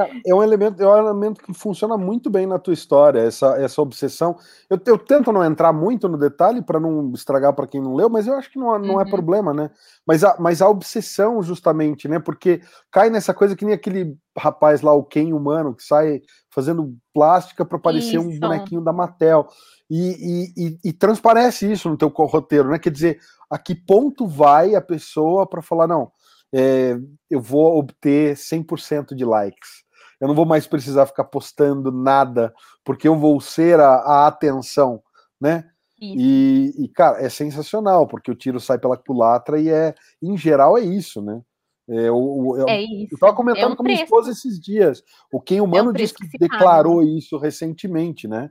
[0.06, 3.56] Cara, é um elemento, é um elemento que funciona muito bem na tua história, essa,
[3.60, 4.36] essa obsessão.
[4.68, 8.08] Eu, eu tento não entrar muito no detalhe para não estragar para quem não leu,
[8.08, 9.00] mas eu acho que não, não é uhum.
[9.00, 9.70] é problema, né?
[10.06, 12.18] Mas a, mas a obsessão, justamente, né?
[12.18, 12.60] Porque
[12.90, 17.64] cai nessa coisa que nem aquele rapaz lá, o Ken humano, que sai fazendo plástica
[17.64, 18.20] para parecer isso.
[18.20, 19.46] um bonequinho da Mattel.
[19.90, 22.78] E, e, e, e, transparece isso no teu roteiro, né?
[22.78, 23.18] Quer dizer,
[23.50, 26.12] a que ponto vai a pessoa para falar, não,
[26.52, 26.96] é,
[27.28, 29.79] eu vou obter 100% de likes.
[30.20, 32.52] Eu não vou mais precisar ficar postando nada,
[32.84, 35.02] porque eu vou ser a, a atenção,
[35.40, 35.70] né?
[36.00, 40.78] E, e, cara, é sensacional, porque o tiro sai pela culatra e é, em geral,
[40.78, 41.42] é isso, né?
[41.86, 43.14] É, o, eu, é isso.
[43.14, 45.02] Eu tava comentando é um com minha esposa esses dias.
[45.30, 47.10] O Quem Humano é disse que, que declarou paga.
[47.10, 48.48] isso recentemente, né?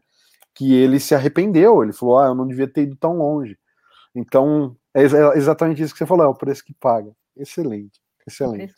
[0.53, 3.57] Que ele se arrependeu, ele falou: ah, eu não devia ter ido tão longe.
[4.13, 5.03] Então, é
[5.37, 7.11] exatamente isso que você falou, é o preço que paga.
[7.35, 8.73] Excelente, excelente.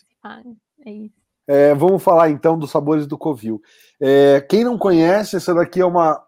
[0.86, 1.21] É isso.
[1.48, 3.62] É, vamos falar então dos sabores do Covil.
[4.00, 6.14] É, quem não conhece, essa daqui é uma.
[6.14, 6.24] Vou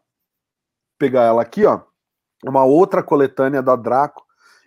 [0.97, 1.81] pegar ela aqui, ó.
[2.45, 4.23] Uma outra coletânea da Draco.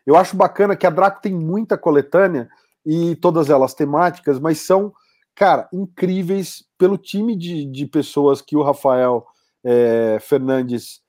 [0.06, 2.48] Eu acho bacana que a Draco tem muita coletânea
[2.84, 4.92] e todas elas temáticas, mas são,
[5.34, 9.26] cara, incríveis pelo time de, de pessoas que o Rafael
[9.64, 11.02] é, Fernandes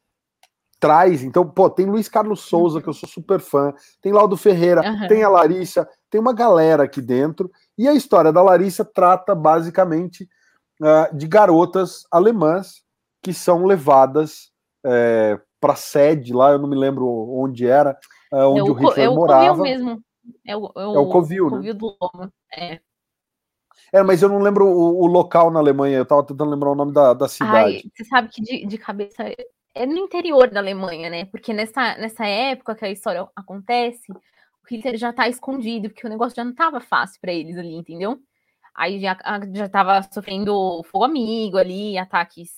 [0.80, 1.24] traz.
[1.24, 5.08] Então, pô, tem Luiz Carlos Souza, que eu sou super fã, tem Laudo Ferreira, uhum.
[5.08, 7.52] tem a Larissa, tem uma galera aqui dentro.
[7.78, 10.28] E a história da Larissa trata basicamente
[10.82, 12.84] uh, de garotas alemãs
[13.22, 14.52] que são levadas
[14.86, 17.98] é, para sede lá, eu não me lembro onde era,
[18.32, 19.58] uh, onde é o, o Hitler é o morava.
[19.58, 20.04] Covil mesmo.
[20.46, 21.74] É o, é o, é o Covil, né?
[21.74, 22.32] do Loma.
[22.54, 22.80] É.
[23.94, 26.76] É, mas eu não lembro o, o, local na Alemanha, eu tava tentando lembrar o
[26.76, 27.76] nome da, da cidade.
[27.76, 29.24] Ai, você sabe que de, de cabeça
[29.74, 31.26] é no interior da Alemanha, né?
[31.26, 34.12] Porque nessa, nessa época que a história acontece,
[34.70, 38.20] Hitler já tá escondido, porque o negócio já não tava fácil para eles ali, entendeu?
[38.76, 39.18] Aí já,
[39.54, 42.52] já tava sofrendo fogo amigo ali, ataques,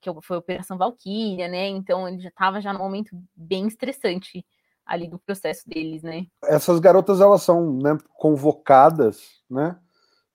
[0.00, 1.66] que foi a Operação Valkyria, né?
[1.68, 4.44] Então ele já tava já num momento bem estressante
[4.86, 6.26] ali do processo deles, né?
[6.44, 9.76] Essas garotas, elas são né, convocadas, né?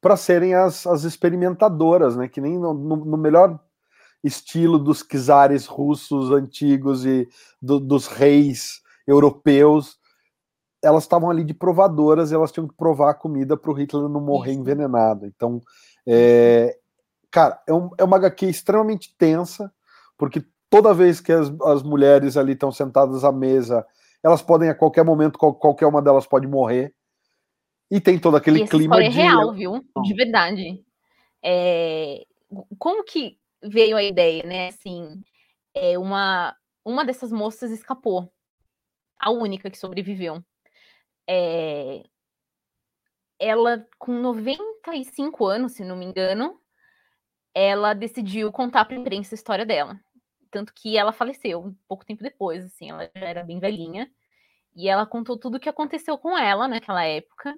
[0.01, 2.27] Para serem as, as experimentadoras, né?
[2.27, 3.59] Que nem no, no melhor
[4.23, 7.27] estilo dos czares russos antigos e
[7.61, 9.97] do, dos reis europeus,
[10.83, 14.09] elas estavam ali de provadoras e elas tinham que provar a comida para o Hitler
[14.09, 14.59] não morrer Isso.
[14.59, 15.25] envenenado.
[15.25, 15.61] Então,
[16.05, 16.77] é,
[17.31, 19.71] cara, é, um, é uma HQ extremamente tensa,
[20.17, 23.85] porque toda vez que as, as mulheres ali estão sentadas à mesa,
[24.21, 26.93] elas podem a qualquer momento, qual, qualquer uma delas pode morrer.
[27.89, 29.05] E tem todo aquele clima de.
[29.05, 29.85] É real, viu?
[30.03, 30.83] De verdade.
[31.43, 32.23] É...
[32.77, 34.67] Como que veio a ideia, né?
[34.67, 35.21] Assim,
[35.73, 38.31] é uma, uma dessas moças escapou,
[39.19, 40.43] a única que sobreviveu.
[41.27, 42.03] É,
[43.39, 46.59] ela, com 95 anos, se não me engano,
[47.53, 49.99] ela decidiu contar para a imprensa a história dela.
[50.51, 54.11] Tanto que ela faleceu um pouco tempo depois, assim, ela já era bem velhinha.
[54.75, 57.55] E ela contou tudo o que aconteceu com ela naquela época.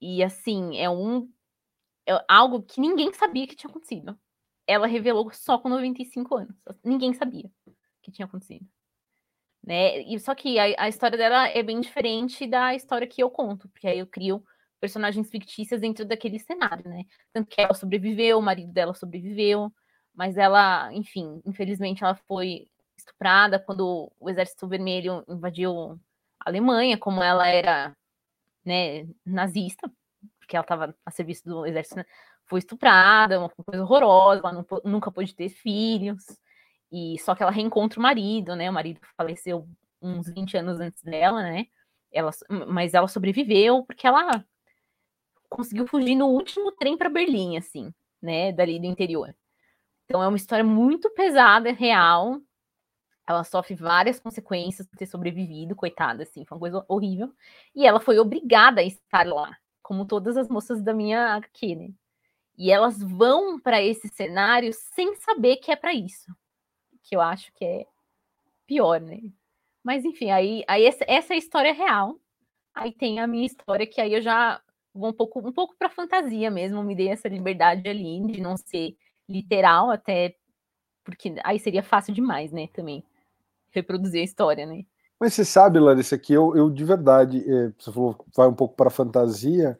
[0.00, 1.30] E assim, é um
[2.06, 4.18] é algo que ninguém sabia que tinha acontecido
[4.68, 6.54] ela revelou só com 95 anos.
[6.84, 7.50] Ninguém sabia
[8.02, 8.66] que tinha acontecido.
[9.64, 10.00] Né?
[10.02, 13.68] E só que a, a, história dela é bem diferente da história que eu conto,
[13.68, 14.42] porque aí eu crio
[14.80, 17.04] personagens fictícias dentro daquele cenário, né?
[17.32, 19.72] Tanto que ela sobreviveu, o marido dela sobreviveu,
[20.14, 26.00] mas ela, enfim, infelizmente ela foi estuprada quando o Exército Vermelho invadiu
[26.40, 27.96] a Alemanha, como ela era,
[28.64, 29.90] né, nazista,
[30.38, 32.04] porque ela estava a serviço do exército
[32.46, 36.24] foi estuprada, uma coisa horrorosa, ela não, nunca pôde ter filhos,
[36.90, 38.70] e só que ela reencontra o marido, né?
[38.70, 39.68] O marido faleceu
[40.00, 41.66] uns 20 anos antes dela, né?
[42.12, 42.30] Ela,
[42.68, 44.44] mas ela sobreviveu porque ela
[45.48, 48.52] conseguiu fugir no último trem para Berlim, assim, né?
[48.52, 49.34] Dali do interior.
[50.04, 52.40] Então é uma história muito pesada, real.
[53.26, 57.32] Ela sofre várias consequências por ter sobrevivido, coitada, assim, foi uma coisa horrível.
[57.74, 61.90] E ela foi obrigada a estar lá, como todas as moças da minha aqui, né?
[62.56, 66.34] E elas vão para esse cenário sem saber que é para isso.
[67.02, 67.86] Que eu acho que é
[68.66, 69.20] pior, né?
[69.82, 72.18] Mas enfim, aí, aí essa, essa é a história real.
[72.74, 74.60] Aí tem a minha história que aí eu já
[74.94, 78.56] vou um pouco um pouco para fantasia mesmo, me dei essa liberdade ali de não
[78.56, 78.96] ser
[79.28, 80.34] literal até
[81.04, 83.02] porque aí seria fácil demais, né, também
[83.70, 84.84] reproduzir a história, né?
[85.18, 88.76] Mas você sabe, Larissa, que eu, eu de verdade, é, você falou vai um pouco
[88.76, 89.78] para fantasia,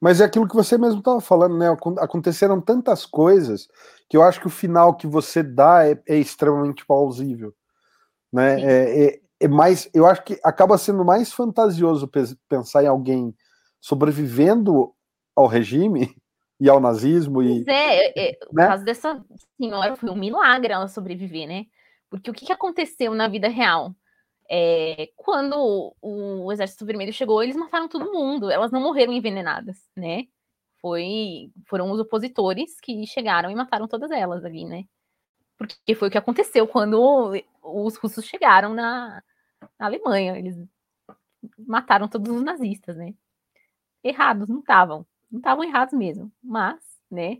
[0.00, 1.68] mas é aquilo que você mesmo estava falando, né?
[1.98, 3.68] Aconteceram tantas coisas
[4.08, 7.54] que eu acho que o final que você dá é, é extremamente plausível,
[8.32, 8.60] né?
[8.60, 12.10] É, é, é, mais, eu acho que acaba sendo mais fantasioso
[12.48, 13.34] pensar em alguém
[13.80, 14.92] sobrevivendo
[15.34, 16.14] ao regime
[16.60, 17.42] e ao nazismo.
[17.42, 18.64] E, é, é, né?
[18.64, 19.24] o caso dessa
[19.56, 21.64] senhora foi um milagre ela sobreviver, né?
[22.10, 23.94] Porque o que, que aconteceu na vida real?
[24.52, 25.54] É, quando
[26.02, 28.50] o, o Exército Vermelho chegou, eles mataram todo mundo.
[28.50, 30.24] Elas não morreram envenenadas, né?
[30.80, 34.84] Foi, foram os opositores que chegaram e mataram todas elas ali, né?
[35.56, 37.32] Porque foi o que aconteceu quando
[37.62, 39.22] os russos chegaram na,
[39.78, 40.36] na Alemanha.
[40.36, 40.56] Eles
[41.58, 43.14] mataram todos os nazistas, né?
[44.02, 45.06] Errados, não estavam.
[45.30, 46.32] Não estavam errados mesmo.
[46.42, 47.38] Mas, né?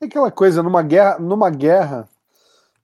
[0.00, 2.08] É aquela coisa, numa guerra, numa guerra,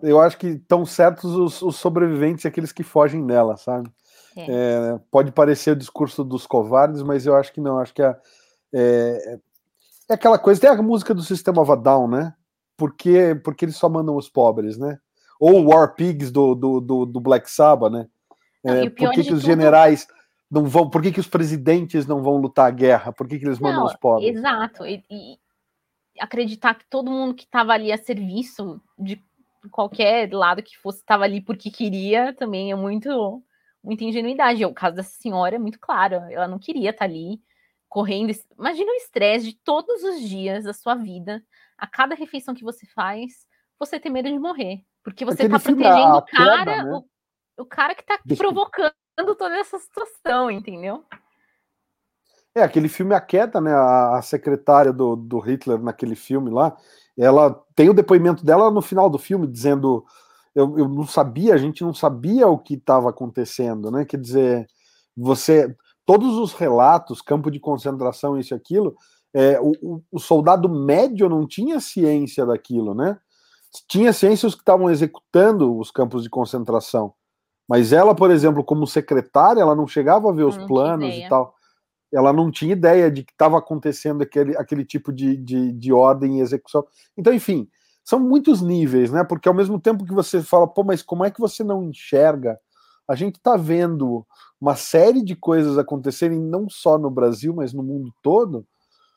[0.05, 3.91] eu acho que estão certos os, os, sobreviventes e aqueles que fogem dela, sabe?
[4.37, 4.47] É.
[4.49, 7.79] É, pode parecer o discurso dos covardes, mas eu acho que não.
[7.79, 8.17] Acho que é,
[8.75, 9.39] é,
[10.11, 10.61] é aquela coisa.
[10.61, 12.35] Tem a música do Sistema of a Down, né?
[12.77, 14.99] Porque, porque eles só mandam os pobres, né?
[15.39, 18.09] Ou War Pigs do, do, do, do Black Sabbath, né?
[18.65, 19.41] É, por que, que os tudo...
[19.41, 20.07] generais
[20.51, 20.91] não vão?
[20.91, 23.13] Por que, que os presidentes não vão lutar a guerra?
[23.13, 24.37] Por que, que eles mandam não, os pobres?
[24.37, 24.85] Exato.
[24.87, 25.39] E, e
[26.19, 29.23] acreditar que todo mundo que estava ali a serviço de
[29.71, 33.43] qualquer lado que fosse estava ali porque queria também é muito
[33.83, 34.65] muita ingenuidade.
[34.65, 37.41] O caso dessa senhora é muito claro, ela não queria estar tá ali
[37.89, 38.33] correndo.
[38.59, 41.43] Imagina o estresse de todos os dias da sua vida,
[41.79, 43.47] a cada refeição que você faz,
[43.79, 46.93] você ter medo de morrer, porque você está protegendo o cara, né?
[46.93, 48.95] o, o, cara que está provocando
[49.37, 51.05] toda essa situação, entendeu?
[52.55, 53.73] É, aquele filme A Queda, né?
[53.73, 56.77] A, a secretária do, do Hitler naquele filme lá,
[57.19, 60.05] ela tem o depoimento dela no final do filme dizendo
[60.55, 64.05] eu, eu não sabia, a gente não sabia o que estava acontecendo, né?
[64.05, 64.67] Quer dizer,
[65.17, 65.75] você
[66.07, 68.95] todos os relatos, campo de concentração, isso e aquilo,
[69.33, 73.19] é, o, o, soldado médio não tinha ciência daquilo, né?
[73.89, 77.13] Tinha ciência os que estavam executando os campos de concentração.
[77.69, 81.55] Mas ela, por exemplo, como secretária, ela não chegava a ver os planos e tal.
[82.15, 86.39] Ela não tinha ideia de que estava acontecendo aquele, aquele tipo de, de, de ordem
[86.39, 86.87] e execução.
[87.17, 87.69] Então, enfim,
[88.05, 89.25] são muitos níveis, né?
[89.25, 92.59] Porque ao mesmo tempo que você fala, pô, mas como é que você não enxerga?
[93.09, 94.27] A gente está vendo
[94.61, 98.67] uma série de coisas acontecerem não só no Brasil, mas no mundo todo,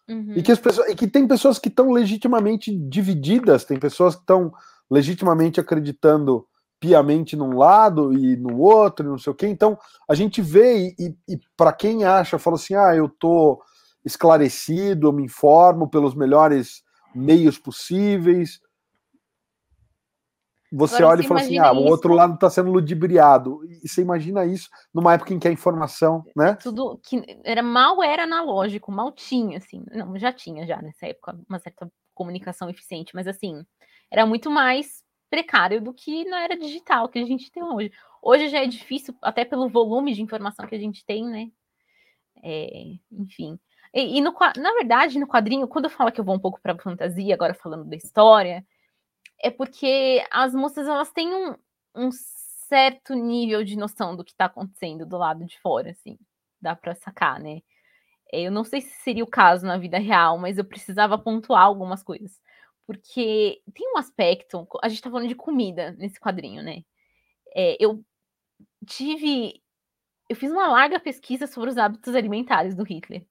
[0.09, 0.33] uhum.
[0.35, 4.21] e, que as pessoas, e que tem pessoas que estão legitimamente divididas, tem pessoas que
[4.21, 4.51] estão
[4.89, 6.45] legitimamente acreditando
[6.79, 9.47] piamente num lado e no outro, e não sei o quê.
[9.47, 9.77] Então,
[10.09, 13.61] a gente vê, e, e, para quem acha, fala assim: ah, eu tô
[14.05, 18.61] esclarecido, eu me informo pelos melhores meios possíveis,
[20.71, 23.61] você Agora, olha e fala assim: ah, isso, o outro lado está sendo ludibriado.
[23.83, 26.55] E você imagina isso numa época em que a informação, né?
[26.55, 29.83] Tudo que era mal era analógico, mal tinha, assim.
[29.91, 33.63] Não, já tinha já nessa época uma certa comunicação eficiente, mas assim,
[34.11, 37.91] era muito mais precário do que na era digital que a gente tem hoje.
[38.21, 41.49] Hoje já é difícil, até pelo volume de informação que a gente tem, né?
[42.43, 43.59] É, enfim.
[43.93, 46.61] E, e no, na verdade, no quadrinho, quando eu falo que eu vou um pouco
[46.61, 48.65] para fantasia, agora falando da história,
[49.41, 51.55] é porque as moças elas têm um,
[51.95, 56.17] um certo nível de noção do que está acontecendo do lado de fora, assim,
[56.61, 57.61] dá para sacar, né?
[58.31, 61.63] É, eu não sei se seria o caso na vida real, mas eu precisava pontuar
[61.63, 62.41] algumas coisas.
[62.87, 66.83] Porque tem um aspecto, a gente tá falando de comida nesse quadrinho, né?
[67.53, 68.03] É, eu
[68.87, 69.61] tive.
[70.29, 73.25] Eu fiz uma larga pesquisa sobre os hábitos alimentares do Hitler.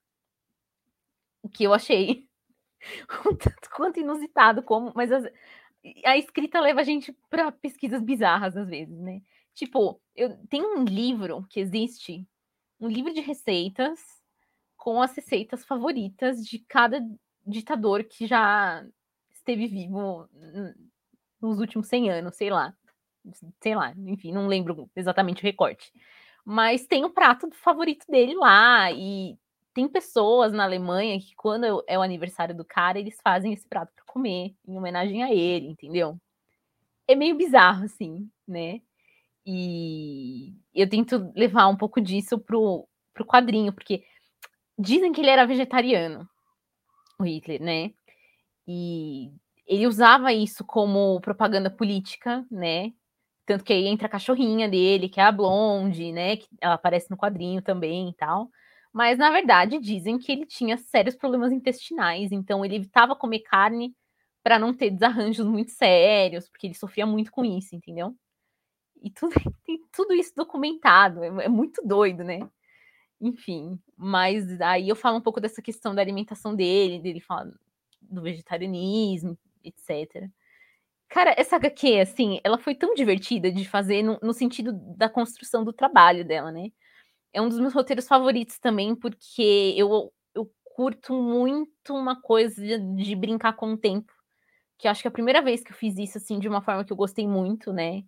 [1.43, 2.29] O que eu achei
[3.27, 5.25] um tanto quanto inusitado, como, mas as,
[6.05, 9.23] a escrita leva a gente para pesquisas bizarras às vezes, né?
[9.55, 12.27] Tipo, eu tenho um livro que existe,
[12.79, 14.01] um livro de receitas
[14.77, 17.01] com as receitas favoritas de cada
[17.47, 18.87] ditador que já
[19.47, 20.29] esteve vivo
[21.41, 22.75] nos últimos 100 anos, sei lá.
[23.61, 25.93] Sei lá, enfim, não lembro exatamente o recorte.
[26.45, 29.37] Mas tem o prato favorito dele lá e
[29.75, 33.93] tem pessoas na Alemanha que, quando é o aniversário do cara, eles fazem esse prato
[33.95, 36.17] para comer, em homenagem a ele, entendeu?
[37.09, 38.81] É meio bizarro, assim, né?
[39.45, 44.05] E eu tento levar um pouco disso pro, pro quadrinho, porque
[44.79, 46.29] dizem que ele era vegetariano,
[47.19, 47.93] o Hitler, né?
[48.67, 49.31] E
[49.67, 52.93] ele usava isso como propaganda política, né?
[53.47, 56.37] Tanto que aí entra a cachorrinha dele, que é a Blonde, né?
[56.37, 58.51] Que ela aparece no quadrinho também e tal.
[58.93, 63.95] Mas, na verdade, dizem que ele tinha sérios problemas intestinais, então ele evitava comer carne
[64.43, 68.17] para não ter desarranjos muito sérios, porque ele sofria muito com isso, entendeu?
[69.03, 69.35] E tudo,
[69.67, 72.49] tem tudo isso documentado, é, é muito doido, né?
[73.21, 77.53] Enfim, mas aí eu falo um pouco dessa questão da alimentação dele, dele fala
[78.11, 80.29] do vegetarianismo, etc.
[81.09, 85.65] Cara, essa HQ, assim, ela foi tão divertida de fazer no, no sentido da construção
[85.65, 86.71] do trabalho dela, né?
[87.37, 92.79] é um dos meus roteiros favoritos também, porque eu, eu curto muito uma coisa de,
[93.05, 94.11] de brincar com o tempo.
[94.79, 96.83] Que acho que é a primeira vez que eu fiz isso, assim, de uma forma
[96.83, 98.05] que eu gostei muito, né?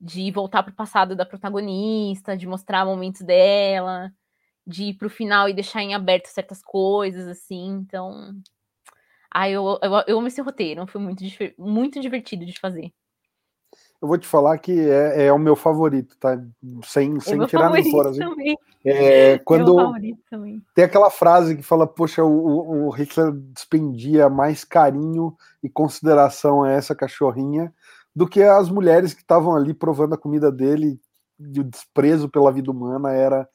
[0.00, 4.10] De voltar para o passado da protagonista, de mostrar momentos dela,
[4.66, 7.66] de ir para o final e deixar em aberto certas coisas, assim.
[7.82, 8.34] Então,
[9.32, 11.22] ah, eu, eu, eu amo esse roteiro, foi muito,
[11.58, 12.92] muito divertido de fazer.
[14.00, 16.36] Eu vou te falar que é, é o meu favorito, tá?
[16.84, 18.10] Sem, é sem tirar nem fora.
[18.10, 18.20] Assim.
[18.84, 19.94] É, quando
[20.74, 26.70] tem aquela frase que fala, poxa, o, o Hitler despendia mais carinho e consideração a
[26.70, 27.72] essa cachorrinha
[28.14, 31.00] do que as mulheres que estavam ali provando a comida dele
[31.38, 33.48] e o desprezo pela vida humana era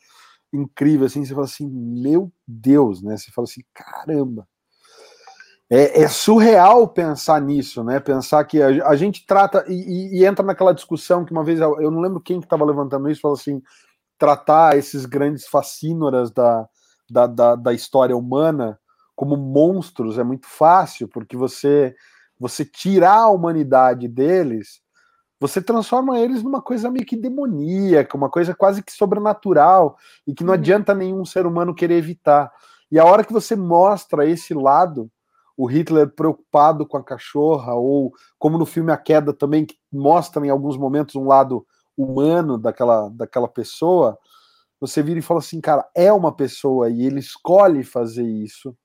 [0.51, 3.17] incrível, assim, você fala assim, meu Deus, né?
[3.17, 4.47] Você fala assim, caramba,
[5.70, 7.99] é, é, surreal pensar nisso, né?
[7.99, 11.91] Pensar que a, a gente trata e, e, entra naquela discussão que uma vez eu
[11.91, 13.61] não lembro quem que estava levantando isso, falou assim:
[14.18, 16.68] tratar esses grandes fascínoras da,
[17.09, 18.80] da, da, da, história humana
[19.13, 21.93] como monstros é muito fácil, porque você
[22.39, 24.80] você tirar a humanidade deles,
[25.39, 30.43] você transforma eles numa coisa meio que demoníaca, uma coisa quase que sobrenatural e que
[30.43, 30.59] não uhum.
[30.59, 32.51] adianta nenhum ser humano querer evitar.
[32.91, 35.11] E a hora que você mostra esse lado
[35.57, 40.45] o Hitler preocupado com a cachorra, ou como no filme A Queda também, que mostra
[40.45, 41.65] em alguns momentos um lado
[41.97, 44.17] humano daquela, daquela pessoa,
[44.79, 48.77] você vira e fala assim, cara, é uma pessoa e ele escolhe fazer isso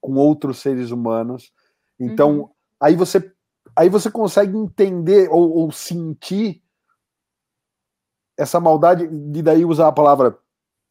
[0.00, 1.52] com outros seres humanos.
[2.00, 2.50] Então, uhum.
[2.80, 3.32] aí você
[3.76, 6.60] aí você consegue entender ou, ou, sentir
[8.36, 10.36] essa maldade, e daí usar a palavra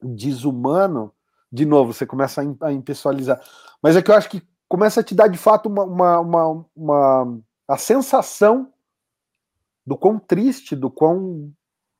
[0.01, 1.13] desumano,
[1.51, 3.41] de novo, você começa a, a impessoalizar.
[3.81, 6.65] Mas é que eu acho que começa a te dar de fato uma, uma, uma,
[6.75, 8.71] uma a sensação
[9.85, 11.51] do quão triste, do quão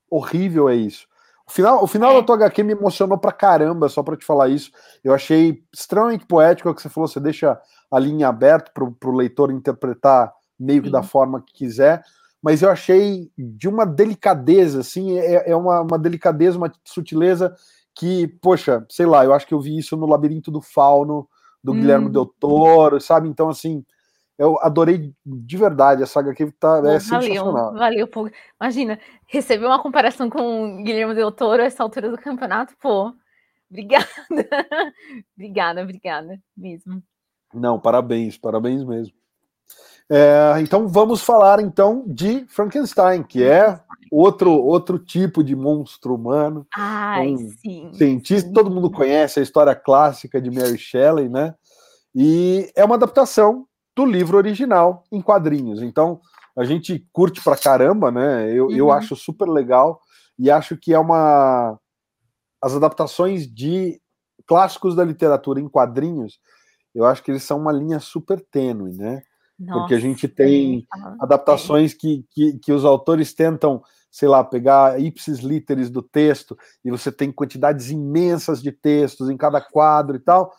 [0.10, 1.08] horrível é isso.
[1.48, 2.16] O final, o final é.
[2.16, 4.70] da tua HQ me emocionou pra caramba, só pra te falar isso.
[5.02, 7.60] Eu achei extremamente poético o que você falou, você deixa
[7.90, 10.92] a linha aberta pro, pro leitor interpretar meio que Sim.
[10.92, 12.04] da forma que quiser,
[12.42, 17.56] mas eu achei de uma delicadeza, assim, é, é uma, uma delicadeza, uma sutileza
[17.96, 21.28] que, poxa, sei lá, eu acho que eu vi isso no Labirinto do Fauno,
[21.68, 21.80] do hum.
[21.82, 23.28] Guilherme Del Toro, sabe?
[23.28, 23.84] Então, assim,
[24.38, 27.74] eu adorei de verdade a saga aqui, tá, é valeu, sensacional.
[27.74, 28.30] Valeu, pô.
[28.60, 28.98] Imagina,
[29.28, 33.14] receber uma comparação com o Guilherme Del Toro a essa altura do campeonato, pô.
[33.70, 34.08] Obrigada.
[35.36, 37.04] obrigada, obrigada mesmo.
[37.54, 39.14] Não, parabéns, parabéns mesmo.
[40.10, 43.80] É, então vamos falar então de Frankenstein, que é
[44.10, 46.66] outro outro tipo de monstro humano.
[46.76, 47.92] Ai, um sim.
[47.94, 48.54] Cientista, sim.
[48.54, 51.54] todo mundo conhece a história clássica de Mary Shelley, né?
[52.16, 55.82] E é uma adaptação do livro original em quadrinhos.
[55.82, 56.22] Então
[56.56, 58.52] a gente curte pra caramba, né?
[58.52, 58.72] Eu, uhum.
[58.72, 60.00] eu acho super legal
[60.40, 61.78] e acho que é uma
[62.62, 64.02] as adaptações de
[64.48, 66.40] clássicos da literatura em quadrinhos.
[66.96, 69.22] Eu acho que eles são uma linha super tênue, né?
[69.60, 70.86] Nossa, porque a gente tem
[71.20, 73.82] adaptações que, que, que, os autores tentam,
[74.12, 79.38] sei lá, pegar ipsis literis do texto, e você tem quantidades imensas de textos em
[79.38, 80.54] cada quadro e tal,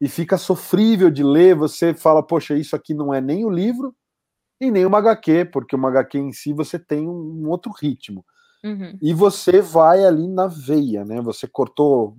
[0.00, 3.94] e fica sofrível de ler, você fala, poxa, isso aqui não é nem o livro
[4.60, 8.24] e nem uma HQ, porque uma HQ em si você tem um outro ritmo.
[8.64, 8.98] Uhum.
[9.00, 11.20] E você vai ali na veia, né?
[11.20, 12.16] Você cortou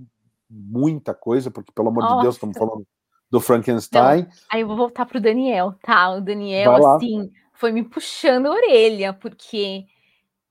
[0.50, 2.16] muita coisa, porque pelo amor Nossa.
[2.16, 2.86] de Deus, estamos falando
[3.30, 4.24] do Frankenstein.
[4.24, 6.12] Não, aí eu vou voltar pro Daniel, tá?
[6.12, 9.86] O Daniel, assim, foi me puxando a orelha, porque,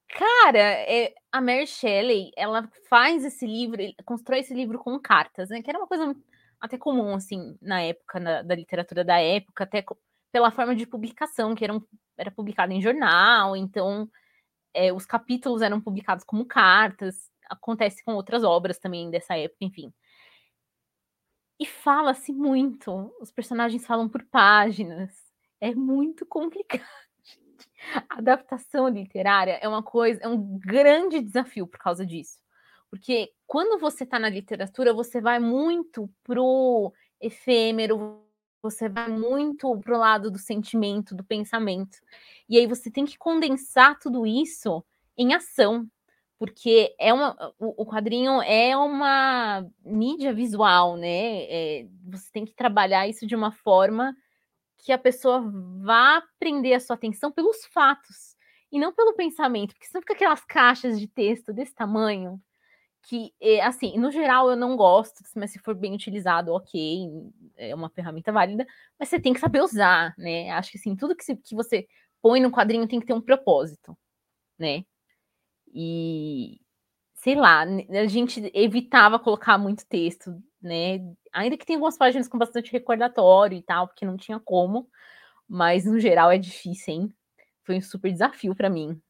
[0.09, 5.63] cara, é, a Mary Shelley, ela faz esse livro, constrói esse livro com cartas, né?
[5.63, 6.15] Que era uma coisa
[6.61, 9.85] até comum, assim, na época, na, da literatura da época, até
[10.33, 11.83] pela forma de publicação, que eram,
[12.17, 14.09] era publicado em jornal, então
[14.75, 19.93] é, os capítulos eram publicados como cartas, acontece com outras obras também dessa época, enfim.
[21.59, 23.13] E fala-se muito.
[23.21, 25.13] Os personagens falam por páginas.
[25.61, 26.85] É muito complicado.
[28.09, 32.39] Adaptação literária é uma coisa, é um grande desafio por causa disso.
[32.91, 38.25] Porque quando você está na literatura, você vai muito pro efêmero,
[38.63, 41.99] você vai muito pro lado do sentimento, do pensamento.
[42.49, 44.85] E aí você tem que condensar tudo isso
[45.17, 45.89] em ação
[46.39, 51.45] porque é uma, o, o, quadrinho é uma mídia visual, né?
[51.45, 54.15] É, você tem que trabalhar isso de uma forma
[54.79, 55.43] que a pessoa
[55.83, 58.37] vá prender a sua atenção pelos fatos
[58.71, 62.41] e não pelo pensamento, porque senão fica aquelas caixas de texto desse tamanho
[63.03, 67.09] que, é, assim, no geral eu não gosto, mas se for bem utilizado, ok,
[67.57, 68.67] é uma ferramenta válida,
[68.99, 70.51] mas você tem que saber usar, né?
[70.51, 71.87] Acho que assim, tudo que, se, que você
[72.21, 73.97] põe no quadrinho tem que ter um propósito,
[74.59, 74.85] né?
[75.75, 76.61] E
[77.15, 81.01] sei lá, a gente evitava colocar muito texto, né?
[81.33, 84.89] Ainda que tenha algumas páginas com bastante recordatório e tal, porque não tinha como,
[85.49, 87.15] mas no geral é difícil, hein?
[87.65, 89.01] Foi um super desafio para mim.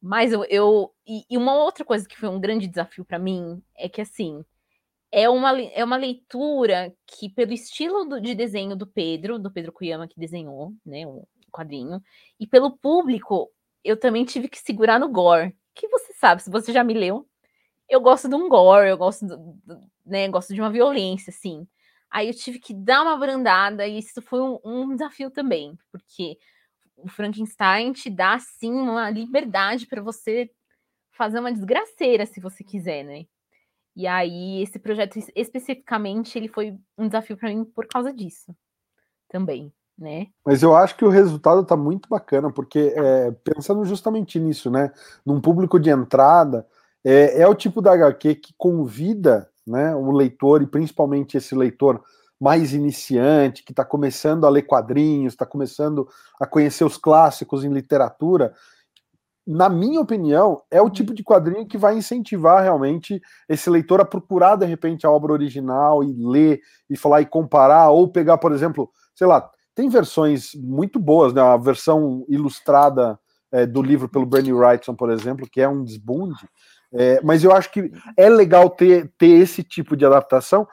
[0.00, 3.62] Mas eu, eu e, e, uma outra coisa que foi um grande desafio para mim
[3.76, 4.44] é que assim
[5.12, 9.72] é uma, é uma leitura que, pelo estilo do, de desenho do Pedro, do Pedro
[9.72, 12.02] Kuyama que desenhou, né, o quadrinho,
[12.38, 13.50] e pelo público,
[13.84, 15.56] eu também tive que segurar no gore.
[15.76, 17.28] Que você sabe, se você já me leu,
[17.88, 19.60] eu gosto de um gore, eu gosto, do,
[20.04, 21.68] né, gosto de uma violência, assim.
[22.10, 26.38] Aí eu tive que dar uma brandada, e isso foi um, um desafio também, porque
[26.96, 30.50] o Frankenstein te dá, assim, uma liberdade para você
[31.12, 33.26] fazer uma desgraceira, se você quiser, né?
[33.96, 38.54] E aí, esse projeto especificamente, ele foi um desafio para mim por causa disso
[39.28, 40.26] também, né?
[40.44, 44.92] Mas eu acho que o resultado tá muito bacana, porque é, pensando justamente nisso, né?
[45.24, 46.66] Num público de entrada,
[47.04, 52.02] é, é o tipo da HQ que convida né, o leitor, e principalmente esse leitor
[52.38, 56.06] mais iniciante, que está começando a ler quadrinhos, está começando
[56.40, 58.52] a conhecer os clássicos em literatura,
[59.46, 64.04] na minha opinião, é o tipo de quadrinho que vai incentivar realmente esse leitor a
[64.04, 68.52] procurar de repente a obra original e ler e falar e comparar, ou pegar, por
[68.52, 71.40] exemplo, sei lá, tem versões muito boas, né?
[71.40, 73.16] A versão ilustrada
[73.52, 76.48] é, do livro pelo Bernie Wrightson, por exemplo, que é um desbunde.
[76.92, 80.66] É, mas eu acho que é legal ter, ter esse tipo de adaptação,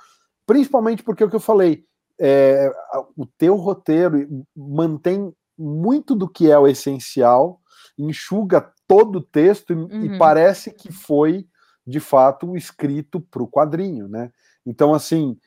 [0.46, 1.84] principalmente porque é o que eu falei,
[2.20, 2.72] é,
[3.18, 7.60] o teu roteiro mantém muito do que é o essencial
[7.98, 10.06] enxuga todo o texto e, uhum.
[10.06, 11.46] e parece que foi
[11.86, 14.32] de fato escrito para o quadrinho, né?
[14.66, 15.38] Então, assim,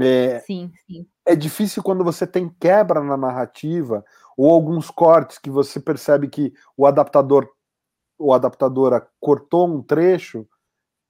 [0.00, 1.06] é, sim, sim.
[1.26, 4.04] é difícil quando você tem quebra na narrativa
[4.36, 7.48] ou alguns cortes que você percebe que o adaptador
[8.18, 10.46] ou adaptadora cortou um trecho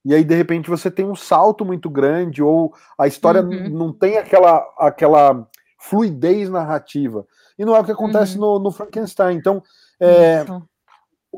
[0.04, 3.68] e aí de repente você tem um salto muito grande ou a história uhum.
[3.68, 7.26] não tem aquela aquela fluidez narrativa
[7.58, 8.40] e não é o que acontece uhum.
[8.40, 9.36] no, no, Frankenstein.
[9.36, 9.62] Então,
[10.00, 10.44] é,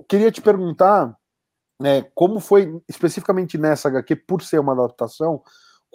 [0.09, 1.17] queria te perguntar,
[1.81, 5.43] né, como foi especificamente nessa HQ, por ser uma adaptação,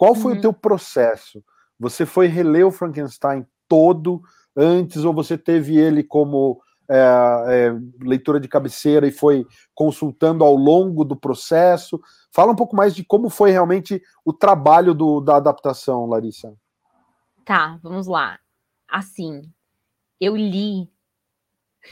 [0.04, 0.38] qual foi uhum.
[0.38, 1.42] o teu processo?
[1.80, 4.20] Você foi reler o Frankenstein todo
[4.54, 6.98] antes, ou você teve ele como é,
[7.48, 11.98] é, leitura de cabeceira e foi consultando ao longo do processo?
[12.30, 16.54] Fala um pouco mais de como foi realmente o trabalho do, da adaptação, Larissa.
[17.42, 18.38] Tá, vamos lá.
[18.86, 19.50] Assim,
[20.20, 20.86] eu li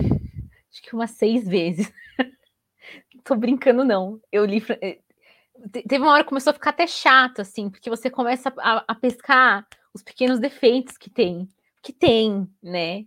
[0.70, 1.90] acho que umas seis vezes.
[3.24, 4.20] Tô brincando, não.
[4.30, 4.62] Eu li.
[5.70, 8.94] Teve uma hora que começou a ficar até chato, assim, porque você começa a, a
[8.94, 11.48] pescar os pequenos defeitos que tem.
[11.82, 13.04] Que tem, né?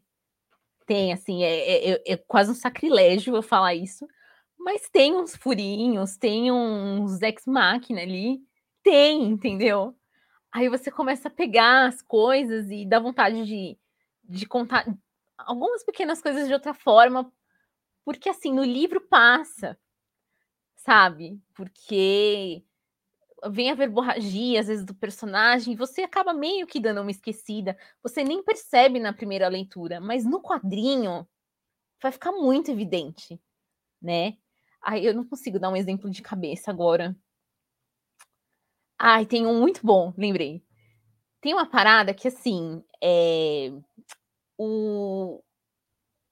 [0.86, 4.08] Tem, assim, é, é, é, é quase um sacrilégio eu falar isso.
[4.58, 8.40] Mas tem uns furinhos, tem uns ex-máquina ali.
[8.84, 9.96] Tem, entendeu?
[10.52, 13.78] Aí você começa a pegar as coisas e dá vontade de,
[14.24, 14.86] de contar
[15.38, 17.32] algumas pequenas coisas de outra forma,
[18.06, 19.78] porque assim, no livro passa,
[20.86, 21.42] sabe?
[21.56, 22.64] Porque
[23.50, 27.78] vem a verborragia, às vezes, do personagem, você acaba meio que dando uma esquecida.
[28.04, 31.28] Você nem percebe na primeira leitura, mas no quadrinho
[32.02, 33.42] vai ficar muito evidente,
[34.02, 34.38] né?
[34.82, 37.16] Aí eu não consigo dar um exemplo de cabeça agora.
[39.00, 40.64] Ai, tem um muito bom, lembrei.
[41.42, 43.72] Tem uma parada que, assim, é...
[44.58, 45.42] o,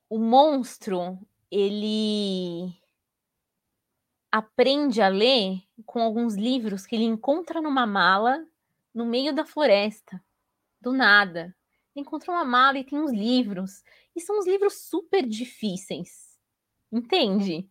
[0.10, 1.20] o monstro
[1.51, 2.74] ele
[4.34, 8.43] aprende a ler com alguns livros que ele encontra numa mala
[8.91, 10.19] no meio da floresta,
[10.81, 11.55] do nada.
[11.95, 13.84] Ele encontra uma mala e tem uns livros,
[14.15, 16.36] e são uns livros super difíceis,
[16.91, 17.69] entende?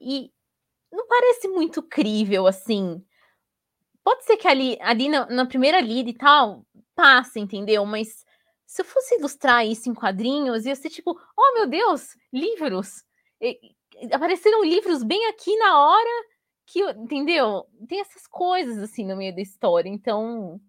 [0.00, 0.32] E
[0.90, 3.04] não parece muito crível assim.
[4.02, 6.64] Pode ser que ali, ali na, na primeira lida e tal,
[6.94, 7.84] passe, entendeu?
[7.84, 8.24] Mas
[8.64, 13.04] se eu fosse ilustrar isso em quadrinhos, ia ser tipo, oh meu Deus, livros.
[14.12, 16.24] Apareceram livros bem aqui na hora
[16.66, 17.66] que, entendeu?
[17.88, 19.88] Tem essas coisas assim no meio da história.
[19.88, 20.60] Então,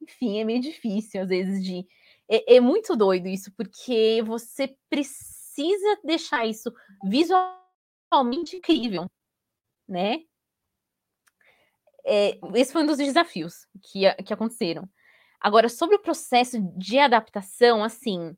[0.00, 1.86] enfim, é meio difícil às vezes de.
[2.28, 6.72] É, é muito doido isso, porque você precisa deixar isso
[7.04, 9.06] visualmente incrível,
[9.88, 10.20] né?
[12.04, 14.88] É, esse foi um dos desafios que, que aconteceram.
[15.40, 18.36] Agora, sobre o processo de adaptação, assim,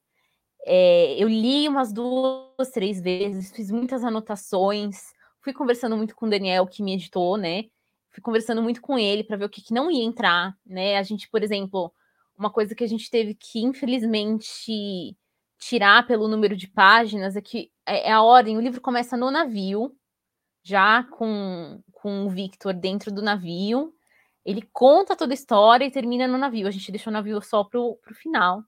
[0.66, 6.30] é, eu li umas duas, três vezes, fiz muitas anotações, fui conversando muito com o
[6.30, 7.64] Daniel, que me editou, né?
[8.10, 10.96] Fui conversando muito com ele para ver o que, que não ia entrar, né?
[10.96, 11.92] A gente, por exemplo,
[12.36, 15.16] uma coisa que a gente teve que, infelizmente,
[15.58, 19.30] tirar pelo número de páginas é que é, é a ordem, o livro começa no
[19.30, 19.94] navio,
[20.62, 23.94] já com, com o Victor dentro do navio,
[24.44, 26.66] Ele conta toda a história e termina no navio.
[26.66, 28.62] A gente deixou o navio só pro, pro final,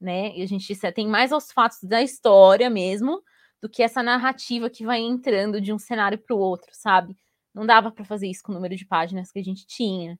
[0.00, 0.36] né?
[0.36, 3.22] E a gente tem mais os fatos da história mesmo
[3.60, 7.16] do que essa narrativa que vai entrando de um cenário para o outro, sabe?
[7.54, 10.18] Não dava para fazer isso com o número de páginas que a gente tinha,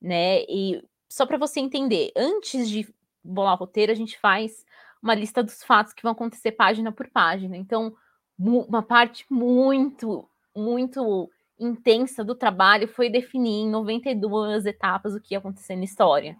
[0.00, 0.42] né?
[0.42, 2.86] E só para você entender, antes de
[3.22, 4.64] bolar o roteiro, a gente faz
[5.02, 7.56] uma lista dos fatos que vão acontecer página por página.
[7.56, 7.94] Então,
[8.38, 15.38] uma parte muito, muito intensa do trabalho foi definir em 92 etapas o que ia
[15.38, 16.36] acontecer na história.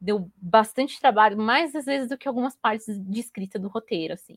[0.00, 4.36] Deu bastante trabalho, mais às vezes do que algumas partes de escrita do roteiro, assim.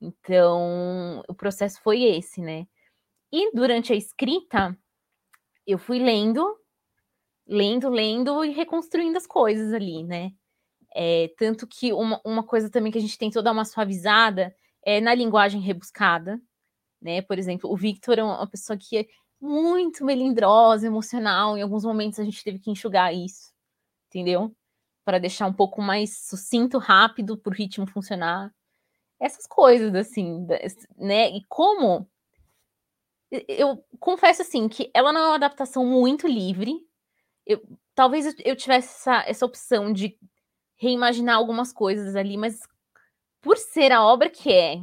[0.00, 2.66] Então, o processo foi esse, né?
[3.32, 4.78] E durante a escrita,
[5.66, 6.58] eu fui lendo,
[7.46, 10.32] lendo, lendo e reconstruindo as coisas ali, né?
[10.94, 15.00] É, tanto que uma, uma coisa também que a gente tentou dar uma suavizada é
[15.00, 16.40] na linguagem rebuscada,
[17.00, 17.22] né?
[17.22, 19.06] Por exemplo, o Victor é uma pessoa que é
[19.40, 21.56] muito melindrosa, emocional.
[21.56, 23.52] Em alguns momentos a gente teve que enxugar isso,
[24.08, 24.54] entendeu?
[25.06, 28.54] Para deixar um pouco mais sucinto, rápido, para o ritmo funcionar.
[29.18, 30.46] Essas coisas, assim,
[30.98, 31.30] né?
[31.30, 32.06] E como
[33.30, 36.80] eu confesso assim que ela não é uma adaptação muito livre.
[37.46, 37.62] Eu,
[37.94, 40.18] talvez eu tivesse essa, essa opção de
[40.76, 42.60] reimaginar algumas coisas ali, mas
[43.40, 44.82] por ser a obra que é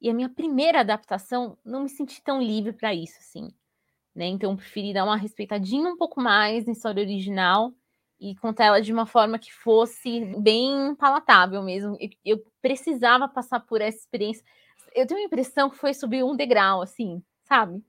[0.00, 3.48] e a minha primeira adaptação, não me senti tão livre para isso, assim.
[4.14, 4.26] Né?
[4.26, 7.72] Então, preferi dar uma respeitadinha um pouco mais na história original
[8.24, 11.94] e contar ela de uma forma que fosse bem palatável mesmo.
[12.00, 14.42] Eu, eu precisava passar por essa experiência.
[14.94, 17.84] Eu tenho a impressão que foi subir um degrau, assim, sabe?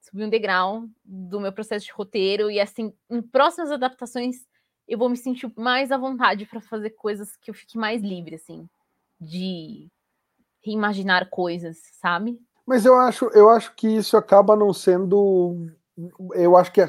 [0.00, 4.46] Subir um degrau do meu processo de roteiro e assim, em próximas adaptações
[4.88, 8.34] eu vou me sentir mais à vontade para fazer coisas que eu fique mais livre,
[8.36, 8.68] assim,
[9.20, 9.88] de
[10.64, 12.40] reimaginar coisas, sabe?
[12.66, 15.70] Mas eu acho, eu acho que isso acaba não sendo.
[16.34, 16.80] Eu acho que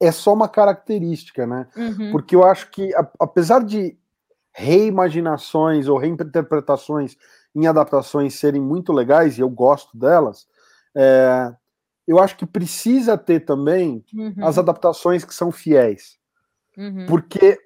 [0.00, 1.66] é, só uma característica, né?
[1.76, 2.10] Uhum.
[2.10, 3.98] Porque eu acho que, apesar de
[4.52, 7.16] reimaginações ou reinterpretações
[7.54, 10.46] em adaptações serem muito legais, e eu gosto delas,
[10.96, 11.52] é,
[12.06, 14.34] eu acho que precisa ter também uhum.
[14.40, 16.18] as adaptações que são fiéis.
[16.76, 17.06] Uhum.
[17.06, 17.58] Porque,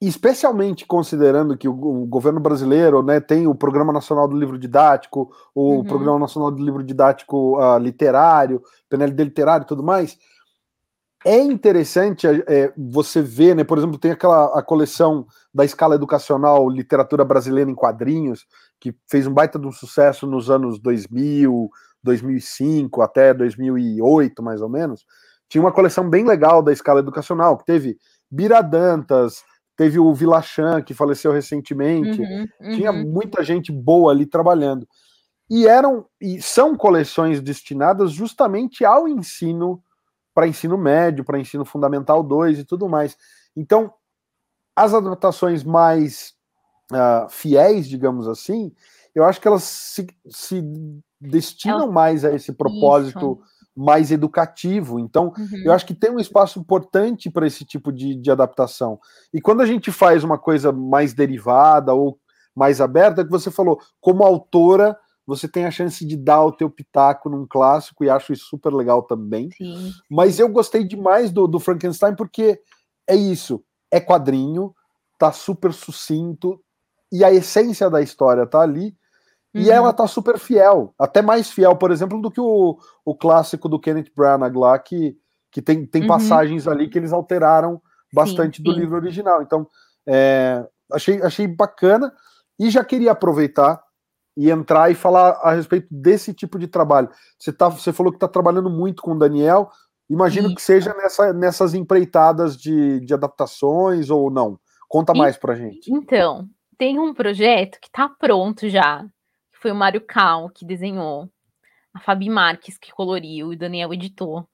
[0.00, 5.34] especialmente considerando que o, o, governo brasileiro né, tem o Programa Nacional do Livro Didático,
[5.54, 5.84] o uhum.
[5.84, 10.18] Programa Nacional do Livro Didático uh, Literário, PNLD Literário e tudo mais,
[11.24, 16.68] é interessante é, você ver, né, por exemplo, tem aquela a coleção da escala educacional
[16.68, 18.46] Literatura Brasileira em Quadrinhos,
[18.80, 21.68] que fez um baita de um sucesso nos anos 2000,
[22.02, 25.04] 2005 até 2008, mais ou menos.
[25.48, 27.98] Tinha uma coleção bem legal da escala educacional, que teve
[28.30, 29.42] Biradantas,
[29.76, 32.76] teve o Vilachan, que faleceu recentemente, uhum, uhum.
[32.76, 34.86] tinha muita gente boa ali trabalhando.
[35.50, 39.82] E eram e são coleções destinadas justamente ao ensino
[40.38, 43.18] para ensino médio, para ensino fundamental 2 e tudo mais.
[43.56, 43.92] Então,
[44.76, 46.32] as adaptações mais
[46.92, 48.72] uh, fiéis, digamos assim,
[49.16, 50.62] eu acho que elas se, se
[51.20, 53.74] destinam mais a esse propósito Isso.
[53.74, 55.00] mais educativo.
[55.00, 55.62] Então, uhum.
[55.64, 59.00] eu acho que tem um espaço importante para esse tipo de, de adaptação.
[59.34, 62.16] E quando a gente faz uma coisa mais derivada ou
[62.54, 64.96] mais aberta, que você falou, como autora,
[65.28, 68.72] você tem a chance de dar o teu pitaco num clássico e acho isso super
[68.72, 69.50] legal também.
[69.50, 69.92] Sim.
[70.10, 72.58] Mas eu gostei demais do, do Frankenstein porque
[73.06, 74.74] é isso, é quadrinho,
[75.18, 76.58] tá super sucinto
[77.12, 78.96] e a essência da história tá ali
[79.54, 79.60] uhum.
[79.60, 83.68] e ela tá super fiel, até mais fiel, por exemplo, do que o, o clássico
[83.68, 85.14] do Kenneth Branagh lá que,
[85.52, 86.08] que tem, tem uhum.
[86.08, 87.82] passagens ali que eles alteraram
[88.14, 88.80] bastante sim, do sim.
[88.80, 89.42] livro original.
[89.42, 89.68] Então,
[90.06, 92.10] é, achei, achei bacana
[92.58, 93.78] e já queria aproveitar
[94.38, 97.10] e entrar e falar a respeito desse tipo de trabalho.
[97.36, 99.68] Você, tá, você falou que está trabalhando muito com o Daniel,
[100.08, 104.56] imagino que seja nessa, nessas empreitadas de, de adaptações ou não.
[104.88, 105.92] Conta e, mais pra gente.
[105.92, 109.02] Então, tem um projeto que está pronto já,
[109.50, 111.28] que foi o Mário Cal que desenhou,
[111.92, 114.48] a Fabi Marques que coloriu e o Daniel editou.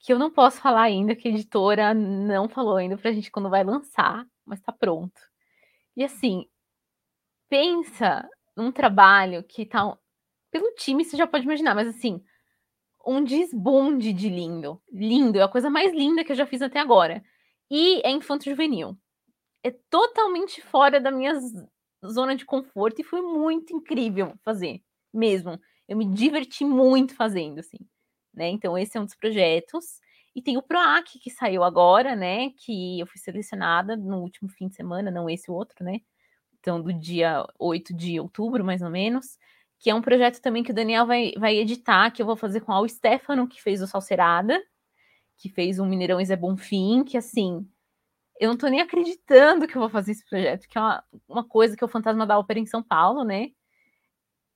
[0.00, 3.50] Que eu não posso falar ainda, que a editora não falou ainda pra gente quando
[3.50, 5.20] vai lançar, mas tá pronto.
[5.94, 6.46] E assim,
[7.50, 8.26] pensa
[8.56, 9.96] um trabalho que tá.
[10.50, 12.22] Pelo time, você já pode imaginar, mas assim,
[13.06, 14.80] um desbunde de lindo.
[14.92, 17.22] Lindo, é a coisa mais linda que eu já fiz até agora.
[17.70, 18.96] E é infanto-juvenil.
[19.62, 21.34] É totalmente fora da minha
[22.06, 24.82] zona de conforto e foi muito incrível fazer,
[25.12, 25.60] mesmo.
[25.88, 27.78] Eu me diverti muito fazendo, assim.
[28.34, 28.48] Né?
[28.48, 30.00] Então, esse é um dos projetos.
[30.34, 32.50] E tem o PROAC, que saiu agora, né?
[32.58, 36.00] Que eu fui selecionada no último fim de semana, não esse outro, né?
[36.66, 39.38] Então do dia 8 de outubro, mais ou menos,
[39.78, 42.60] que é um projeto também que o Daniel vai, vai editar, que eu vou fazer
[42.60, 44.60] com o Stefano, que fez o Salcerada,
[45.36, 47.64] que fez um Mineirão Zé Bonfim, que assim,
[48.40, 51.44] eu não tô nem acreditando que eu vou fazer esse projeto, que é uma, uma
[51.44, 53.50] coisa que é o Fantasma da Ópera em São Paulo, né?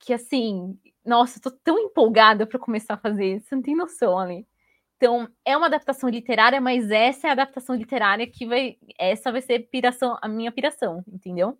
[0.00, 4.18] Que assim, nossa, eu tô tão empolgada para começar a fazer, você não tem noção
[4.18, 4.48] ali.
[4.96, 8.76] Então, é uma adaptação literária, mas essa é a adaptação literária que vai.
[8.98, 11.58] Essa vai ser piração, a minha piração, entendeu?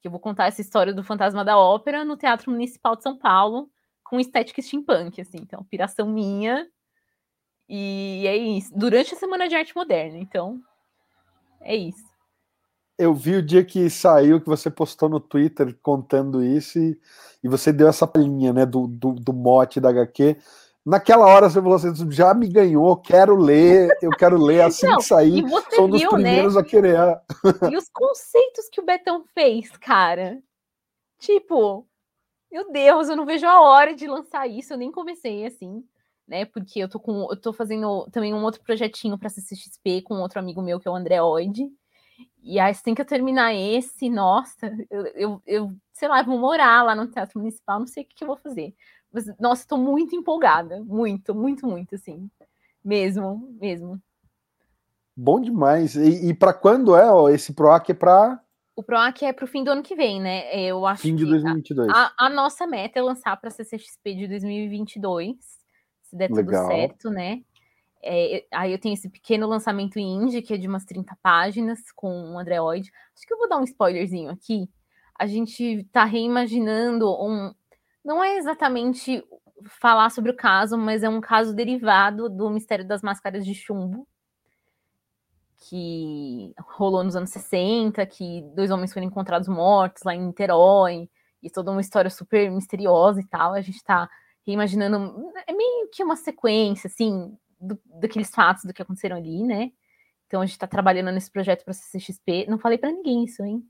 [0.00, 3.16] Que eu vou contar essa história do Fantasma da Ópera no Teatro Municipal de São
[3.16, 3.70] Paulo,
[4.04, 5.38] com estética steampunk, assim.
[5.40, 6.66] Então, piração minha.
[7.68, 8.72] E é isso.
[8.74, 10.18] Durante a Semana de Arte Moderna.
[10.18, 10.60] Então,
[11.60, 12.08] é isso.
[12.98, 16.98] Eu vi o dia que saiu, que você postou no Twitter contando isso, e,
[17.44, 20.36] e você deu essa palhinha, né, do, do, do mote da HQ.
[20.88, 24.96] Naquela hora você falou assim, já me ganhou, quero ler, eu quero ler assim Não,
[24.96, 25.44] que sair.
[25.74, 26.16] Sou um dos viu, né?
[26.16, 26.60] primeiros né?
[26.62, 26.96] a querer.
[27.70, 30.42] E os conceitos que o Betão fez, cara.
[31.18, 31.86] Tipo,
[32.50, 35.84] meu Deus, eu não vejo a hora de lançar isso, eu nem comecei assim,
[36.26, 36.46] né?
[36.46, 40.38] Porque eu tô com eu tô fazendo também um outro projetinho para CCXP com outro
[40.38, 41.68] amigo meu que é o André Oide.
[42.42, 46.82] E aí, assim que eu terminar esse, nossa, eu, eu, eu sei lá, vou morar
[46.82, 48.74] lá no Teatro Municipal, não sei o que, que eu vou fazer.
[49.12, 50.82] Mas, nossa, estou muito empolgada.
[50.84, 52.30] Muito, muito, muito, assim.
[52.84, 54.00] Mesmo, mesmo.
[55.16, 55.96] Bom demais.
[55.96, 57.90] E, e para quando é ó, esse PROAC?
[57.90, 58.40] É para.
[58.76, 60.54] O PROAC é para o fim do ano que vem, né?
[60.54, 61.88] Eu acho fim de 2022.
[61.90, 65.36] A, a, nossa meta é lançar para a CCXP de 2022,
[66.04, 66.68] se der tudo Legal.
[66.68, 67.42] certo, né?
[68.00, 72.34] É, aí eu tenho esse pequeno lançamento indie, que é de umas 30 páginas, com
[72.34, 72.88] o André Oid.
[73.16, 74.70] Acho que eu vou dar um spoilerzinho aqui.
[75.18, 77.52] A gente está reimaginando um,
[78.04, 79.24] não é exatamente
[79.80, 84.06] falar sobre o caso, mas é um caso derivado do mistério das máscaras de chumbo,
[85.68, 91.08] que rolou nos anos 60, que dois homens foram encontrados mortos lá em Niterói,
[91.42, 93.54] e toda uma história super misteriosa e tal.
[93.54, 94.08] A gente está
[94.46, 99.70] reimaginando, é meio que uma sequência, assim, do, daqueles fatos do que aconteceram ali, né?
[100.26, 102.46] Então a gente está trabalhando nesse projeto para CCXP.
[102.48, 103.64] Não falei para ninguém isso, hein?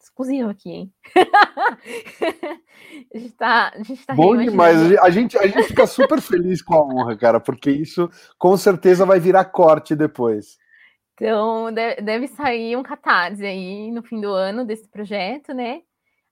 [0.00, 0.92] Exclusivo aqui, hein?
[3.14, 4.96] a gente tá, a gente tá Bom demais.
[4.98, 9.06] A gente, a gente fica super feliz com a honra, cara, porque isso com certeza
[9.06, 10.58] vai virar corte depois.
[11.14, 15.80] Então, deve sair um catarse aí no fim do ano desse projeto, né?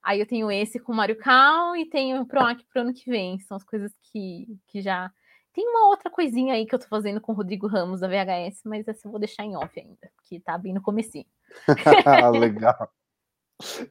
[0.03, 3.09] Aí eu tenho esse com o Mario Cal e tenho o PROAC pro ano que
[3.09, 3.39] vem.
[3.39, 5.11] São as coisas que, que já.
[5.51, 8.61] Tem uma outra coisinha aí que eu tô fazendo com o Rodrigo Ramos da VHS,
[8.65, 11.25] mas essa eu vou deixar em off ainda, que tá bem no comecinho.
[12.39, 12.89] Legal.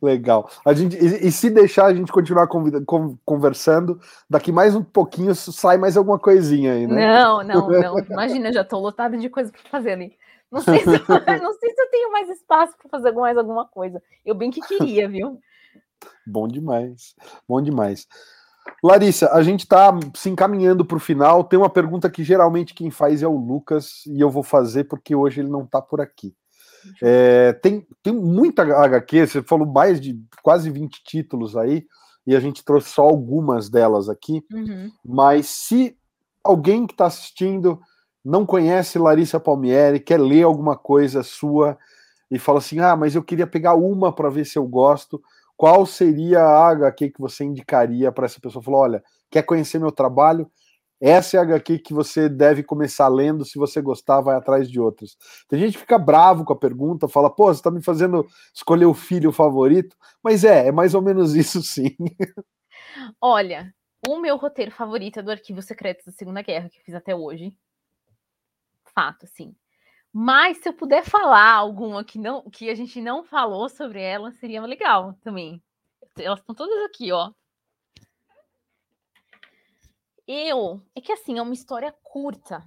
[0.03, 0.51] Legal.
[0.65, 2.83] A gente, e, e, se deixar a gente continuar convida,
[3.25, 3.99] conversando,
[4.29, 7.07] daqui mais um pouquinho sai mais alguma coisinha aí, né?
[7.07, 7.99] Não, não, não.
[7.99, 10.17] Imagina, já estou lotada de coisa para fazer ali.
[10.53, 10.85] Não sei, se,
[11.43, 14.03] não sei se eu tenho mais espaço para fazer mais alguma coisa.
[14.25, 15.41] Eu bem que queria, viu?
[16.27, 17.15] Bom demais.
[17.49, 18.07] Bom demais.
[18.83, 21.43] Larissa, a gente está se encaminhando para o final.
[21.45, 25.15] Tem uma pergunta que geralmente quem faz é o Lucas, e eu vou fazer porque
[25.15, 26.35] hoje ele não está por aqui.
[27.03, 31.87] É, tem, tem muita HQ, você falou mais de quase 20 títulos aí,
[32.27, 34.45] e a gente trouxe só algumas delas aqui.
[34.53, 34.91] Uhum.
[35.05, 35.97] Mas se
[36.43, 37.81] alguém que está assistindo
[38.25, 41.77] não conhece Larissa Palmieri, quer ler alguma coisa sua
[42.31, 45.23] e fala assim: ah, mas eu queria pegar uma para ver se eu gosto,
[45.57, 48.63] qual seria a HQ que você indicaria para essa pessoa?
[48.63, 50.51] Falou: olha, quer conhecer meu trabalho?
[51.01, 53.45] Essa é a HQ que você deve começar lendo.
[53.45, 55.17] Se você gostar, vai atrás de outras.
[55.49, 58.87] Tem gente que fica bravo com a pergunta, fala, pô, você está me fazendo escolher
[58.87, 59.97] o filho favorito.
[60.23, 61.97] Mas é, é mais ou menos isso sim.
[63.21, 63.75] Olha,
[64.07, 67.15] o meu roteiro favorito é do Arquivo Secreto da Segunda Guerra, que eu fiz até
[67.15, 67.55] hoje.
[68.95, 69.55] Fato, sim.
[70.13, 74.31] Mas se eu puder falar alguma que, não, que a gente não falou sobre ela,
[74.33, 75.61] seria legal também.
[76.17, 77.33] Elas estão todas aqui, ó.
[80.27, 82.65] Eu, é que assim, é uma história curta,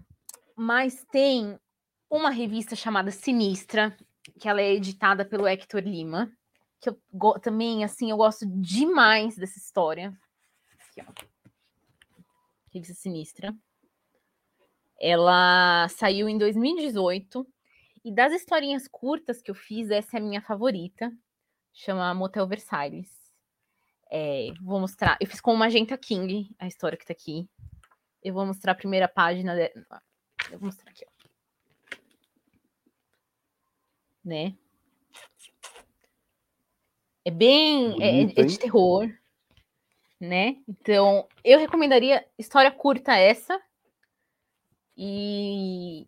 [0.55, 1.60] mas tem
[2.10, 3.97] uma revista chamada Sinistra,
[4.39, 6.32] que ela é editada pelo Hector Lima,
[6.80, 6.99] que eu
[7.41, 10.16] também, assim, eu gosto demais dessa história.
[10.74, 11.49] Aqui, ó.
[12.72, 13.55] Revista Sinistra.
[14.99, 17.47] Ela saiu em 2018.
[18.05, 21.12] E das historinhas curtas que eu fiz, essa é a minha favorita.
[21.74, 23.27] Chama Motel Versailles.
[24.10, 25.18] É, vou mostrar.
[25.20, 27.47] Eu fiz com o Magenta King a história que tá aqui.
[28.24, 29.55] Eu vou mostrar a primeira página.
[29.55, 29.72] De...
[30.51, 31.28] Eu vou mostrar aqui, ó.
[34.24, 34.55] Né?
[37.24, 38.01] É bem.
[38.01, 39.10] É, é, de terror.
[40.20, 40.58] Né?
[40.68, 43.62] Então, eu recomendaria história curta essa.
[44.95, 46.08] E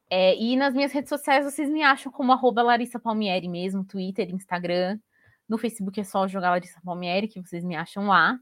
[0.09, 4.30] É, e nas minhas redes sociais vocês me acham como arroba Larissa Palmieri mesmo, Twitter,
[4.30, 4.99] Instagram.
[5.47, 8.39] No Facebook é só jogar Larissa Palmieri, que vocês me acham lá.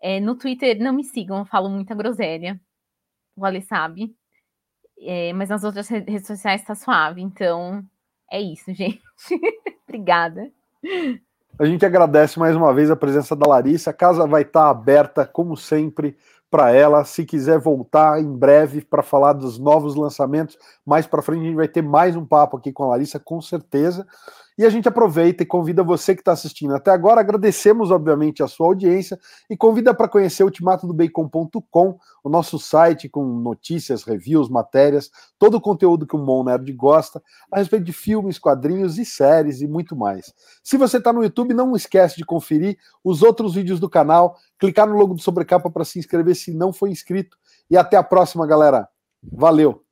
[0.00, 2.60] É, no Twitter, não me sigam, eu falo muita groselha.
[3.36, 4.12] O Ale sabe.
[4.98, 7.22] É, mas nas outras redes sociais está suave.
[7.22, 7.80] Então,
[8.28, 9.00] é isso, gente.
[9.86, 10.52] Obrigada.
[11.58, 13.90] A gente agradece mais uma vez a presença da Larissa.
[13.90, 16.16] A casa vai estar aberta, como sempre,
[16.50, 17.04] para ela.
[17.04, 21.56] Se quiser voltar em breve para falar dos novos lançamentos, mais para frente a gente
[21.56, 24.06] vai ter mais um papo aqui com a Larissa, com certeza.
[24.58, 27.20] E a gente aproveita e convida você que está assistindo até agora.
[27.20, 34.02] Agradecemos, obviamente, a sua audiência e convida para conhecer ultimatodobacon.com, o nosso site com notícias,
[34.02, 38.98] reviews, matérias, todo o conteúdo que o Mon Nerd gosta a respeito de filmes, quadrinhos
[38.98, 40.32] e séries e muito mais.
[40.62, 44.86] Se você está no YouTube, não esquece de conferir os outros vídeos do canal, clicar
[44.86, 47.36] no logo do Sobrecapa para se inscrever se não for inscrito.
[47.70, 48.88] E até a próxima, galera.
[49.22, 49.91] Valeu!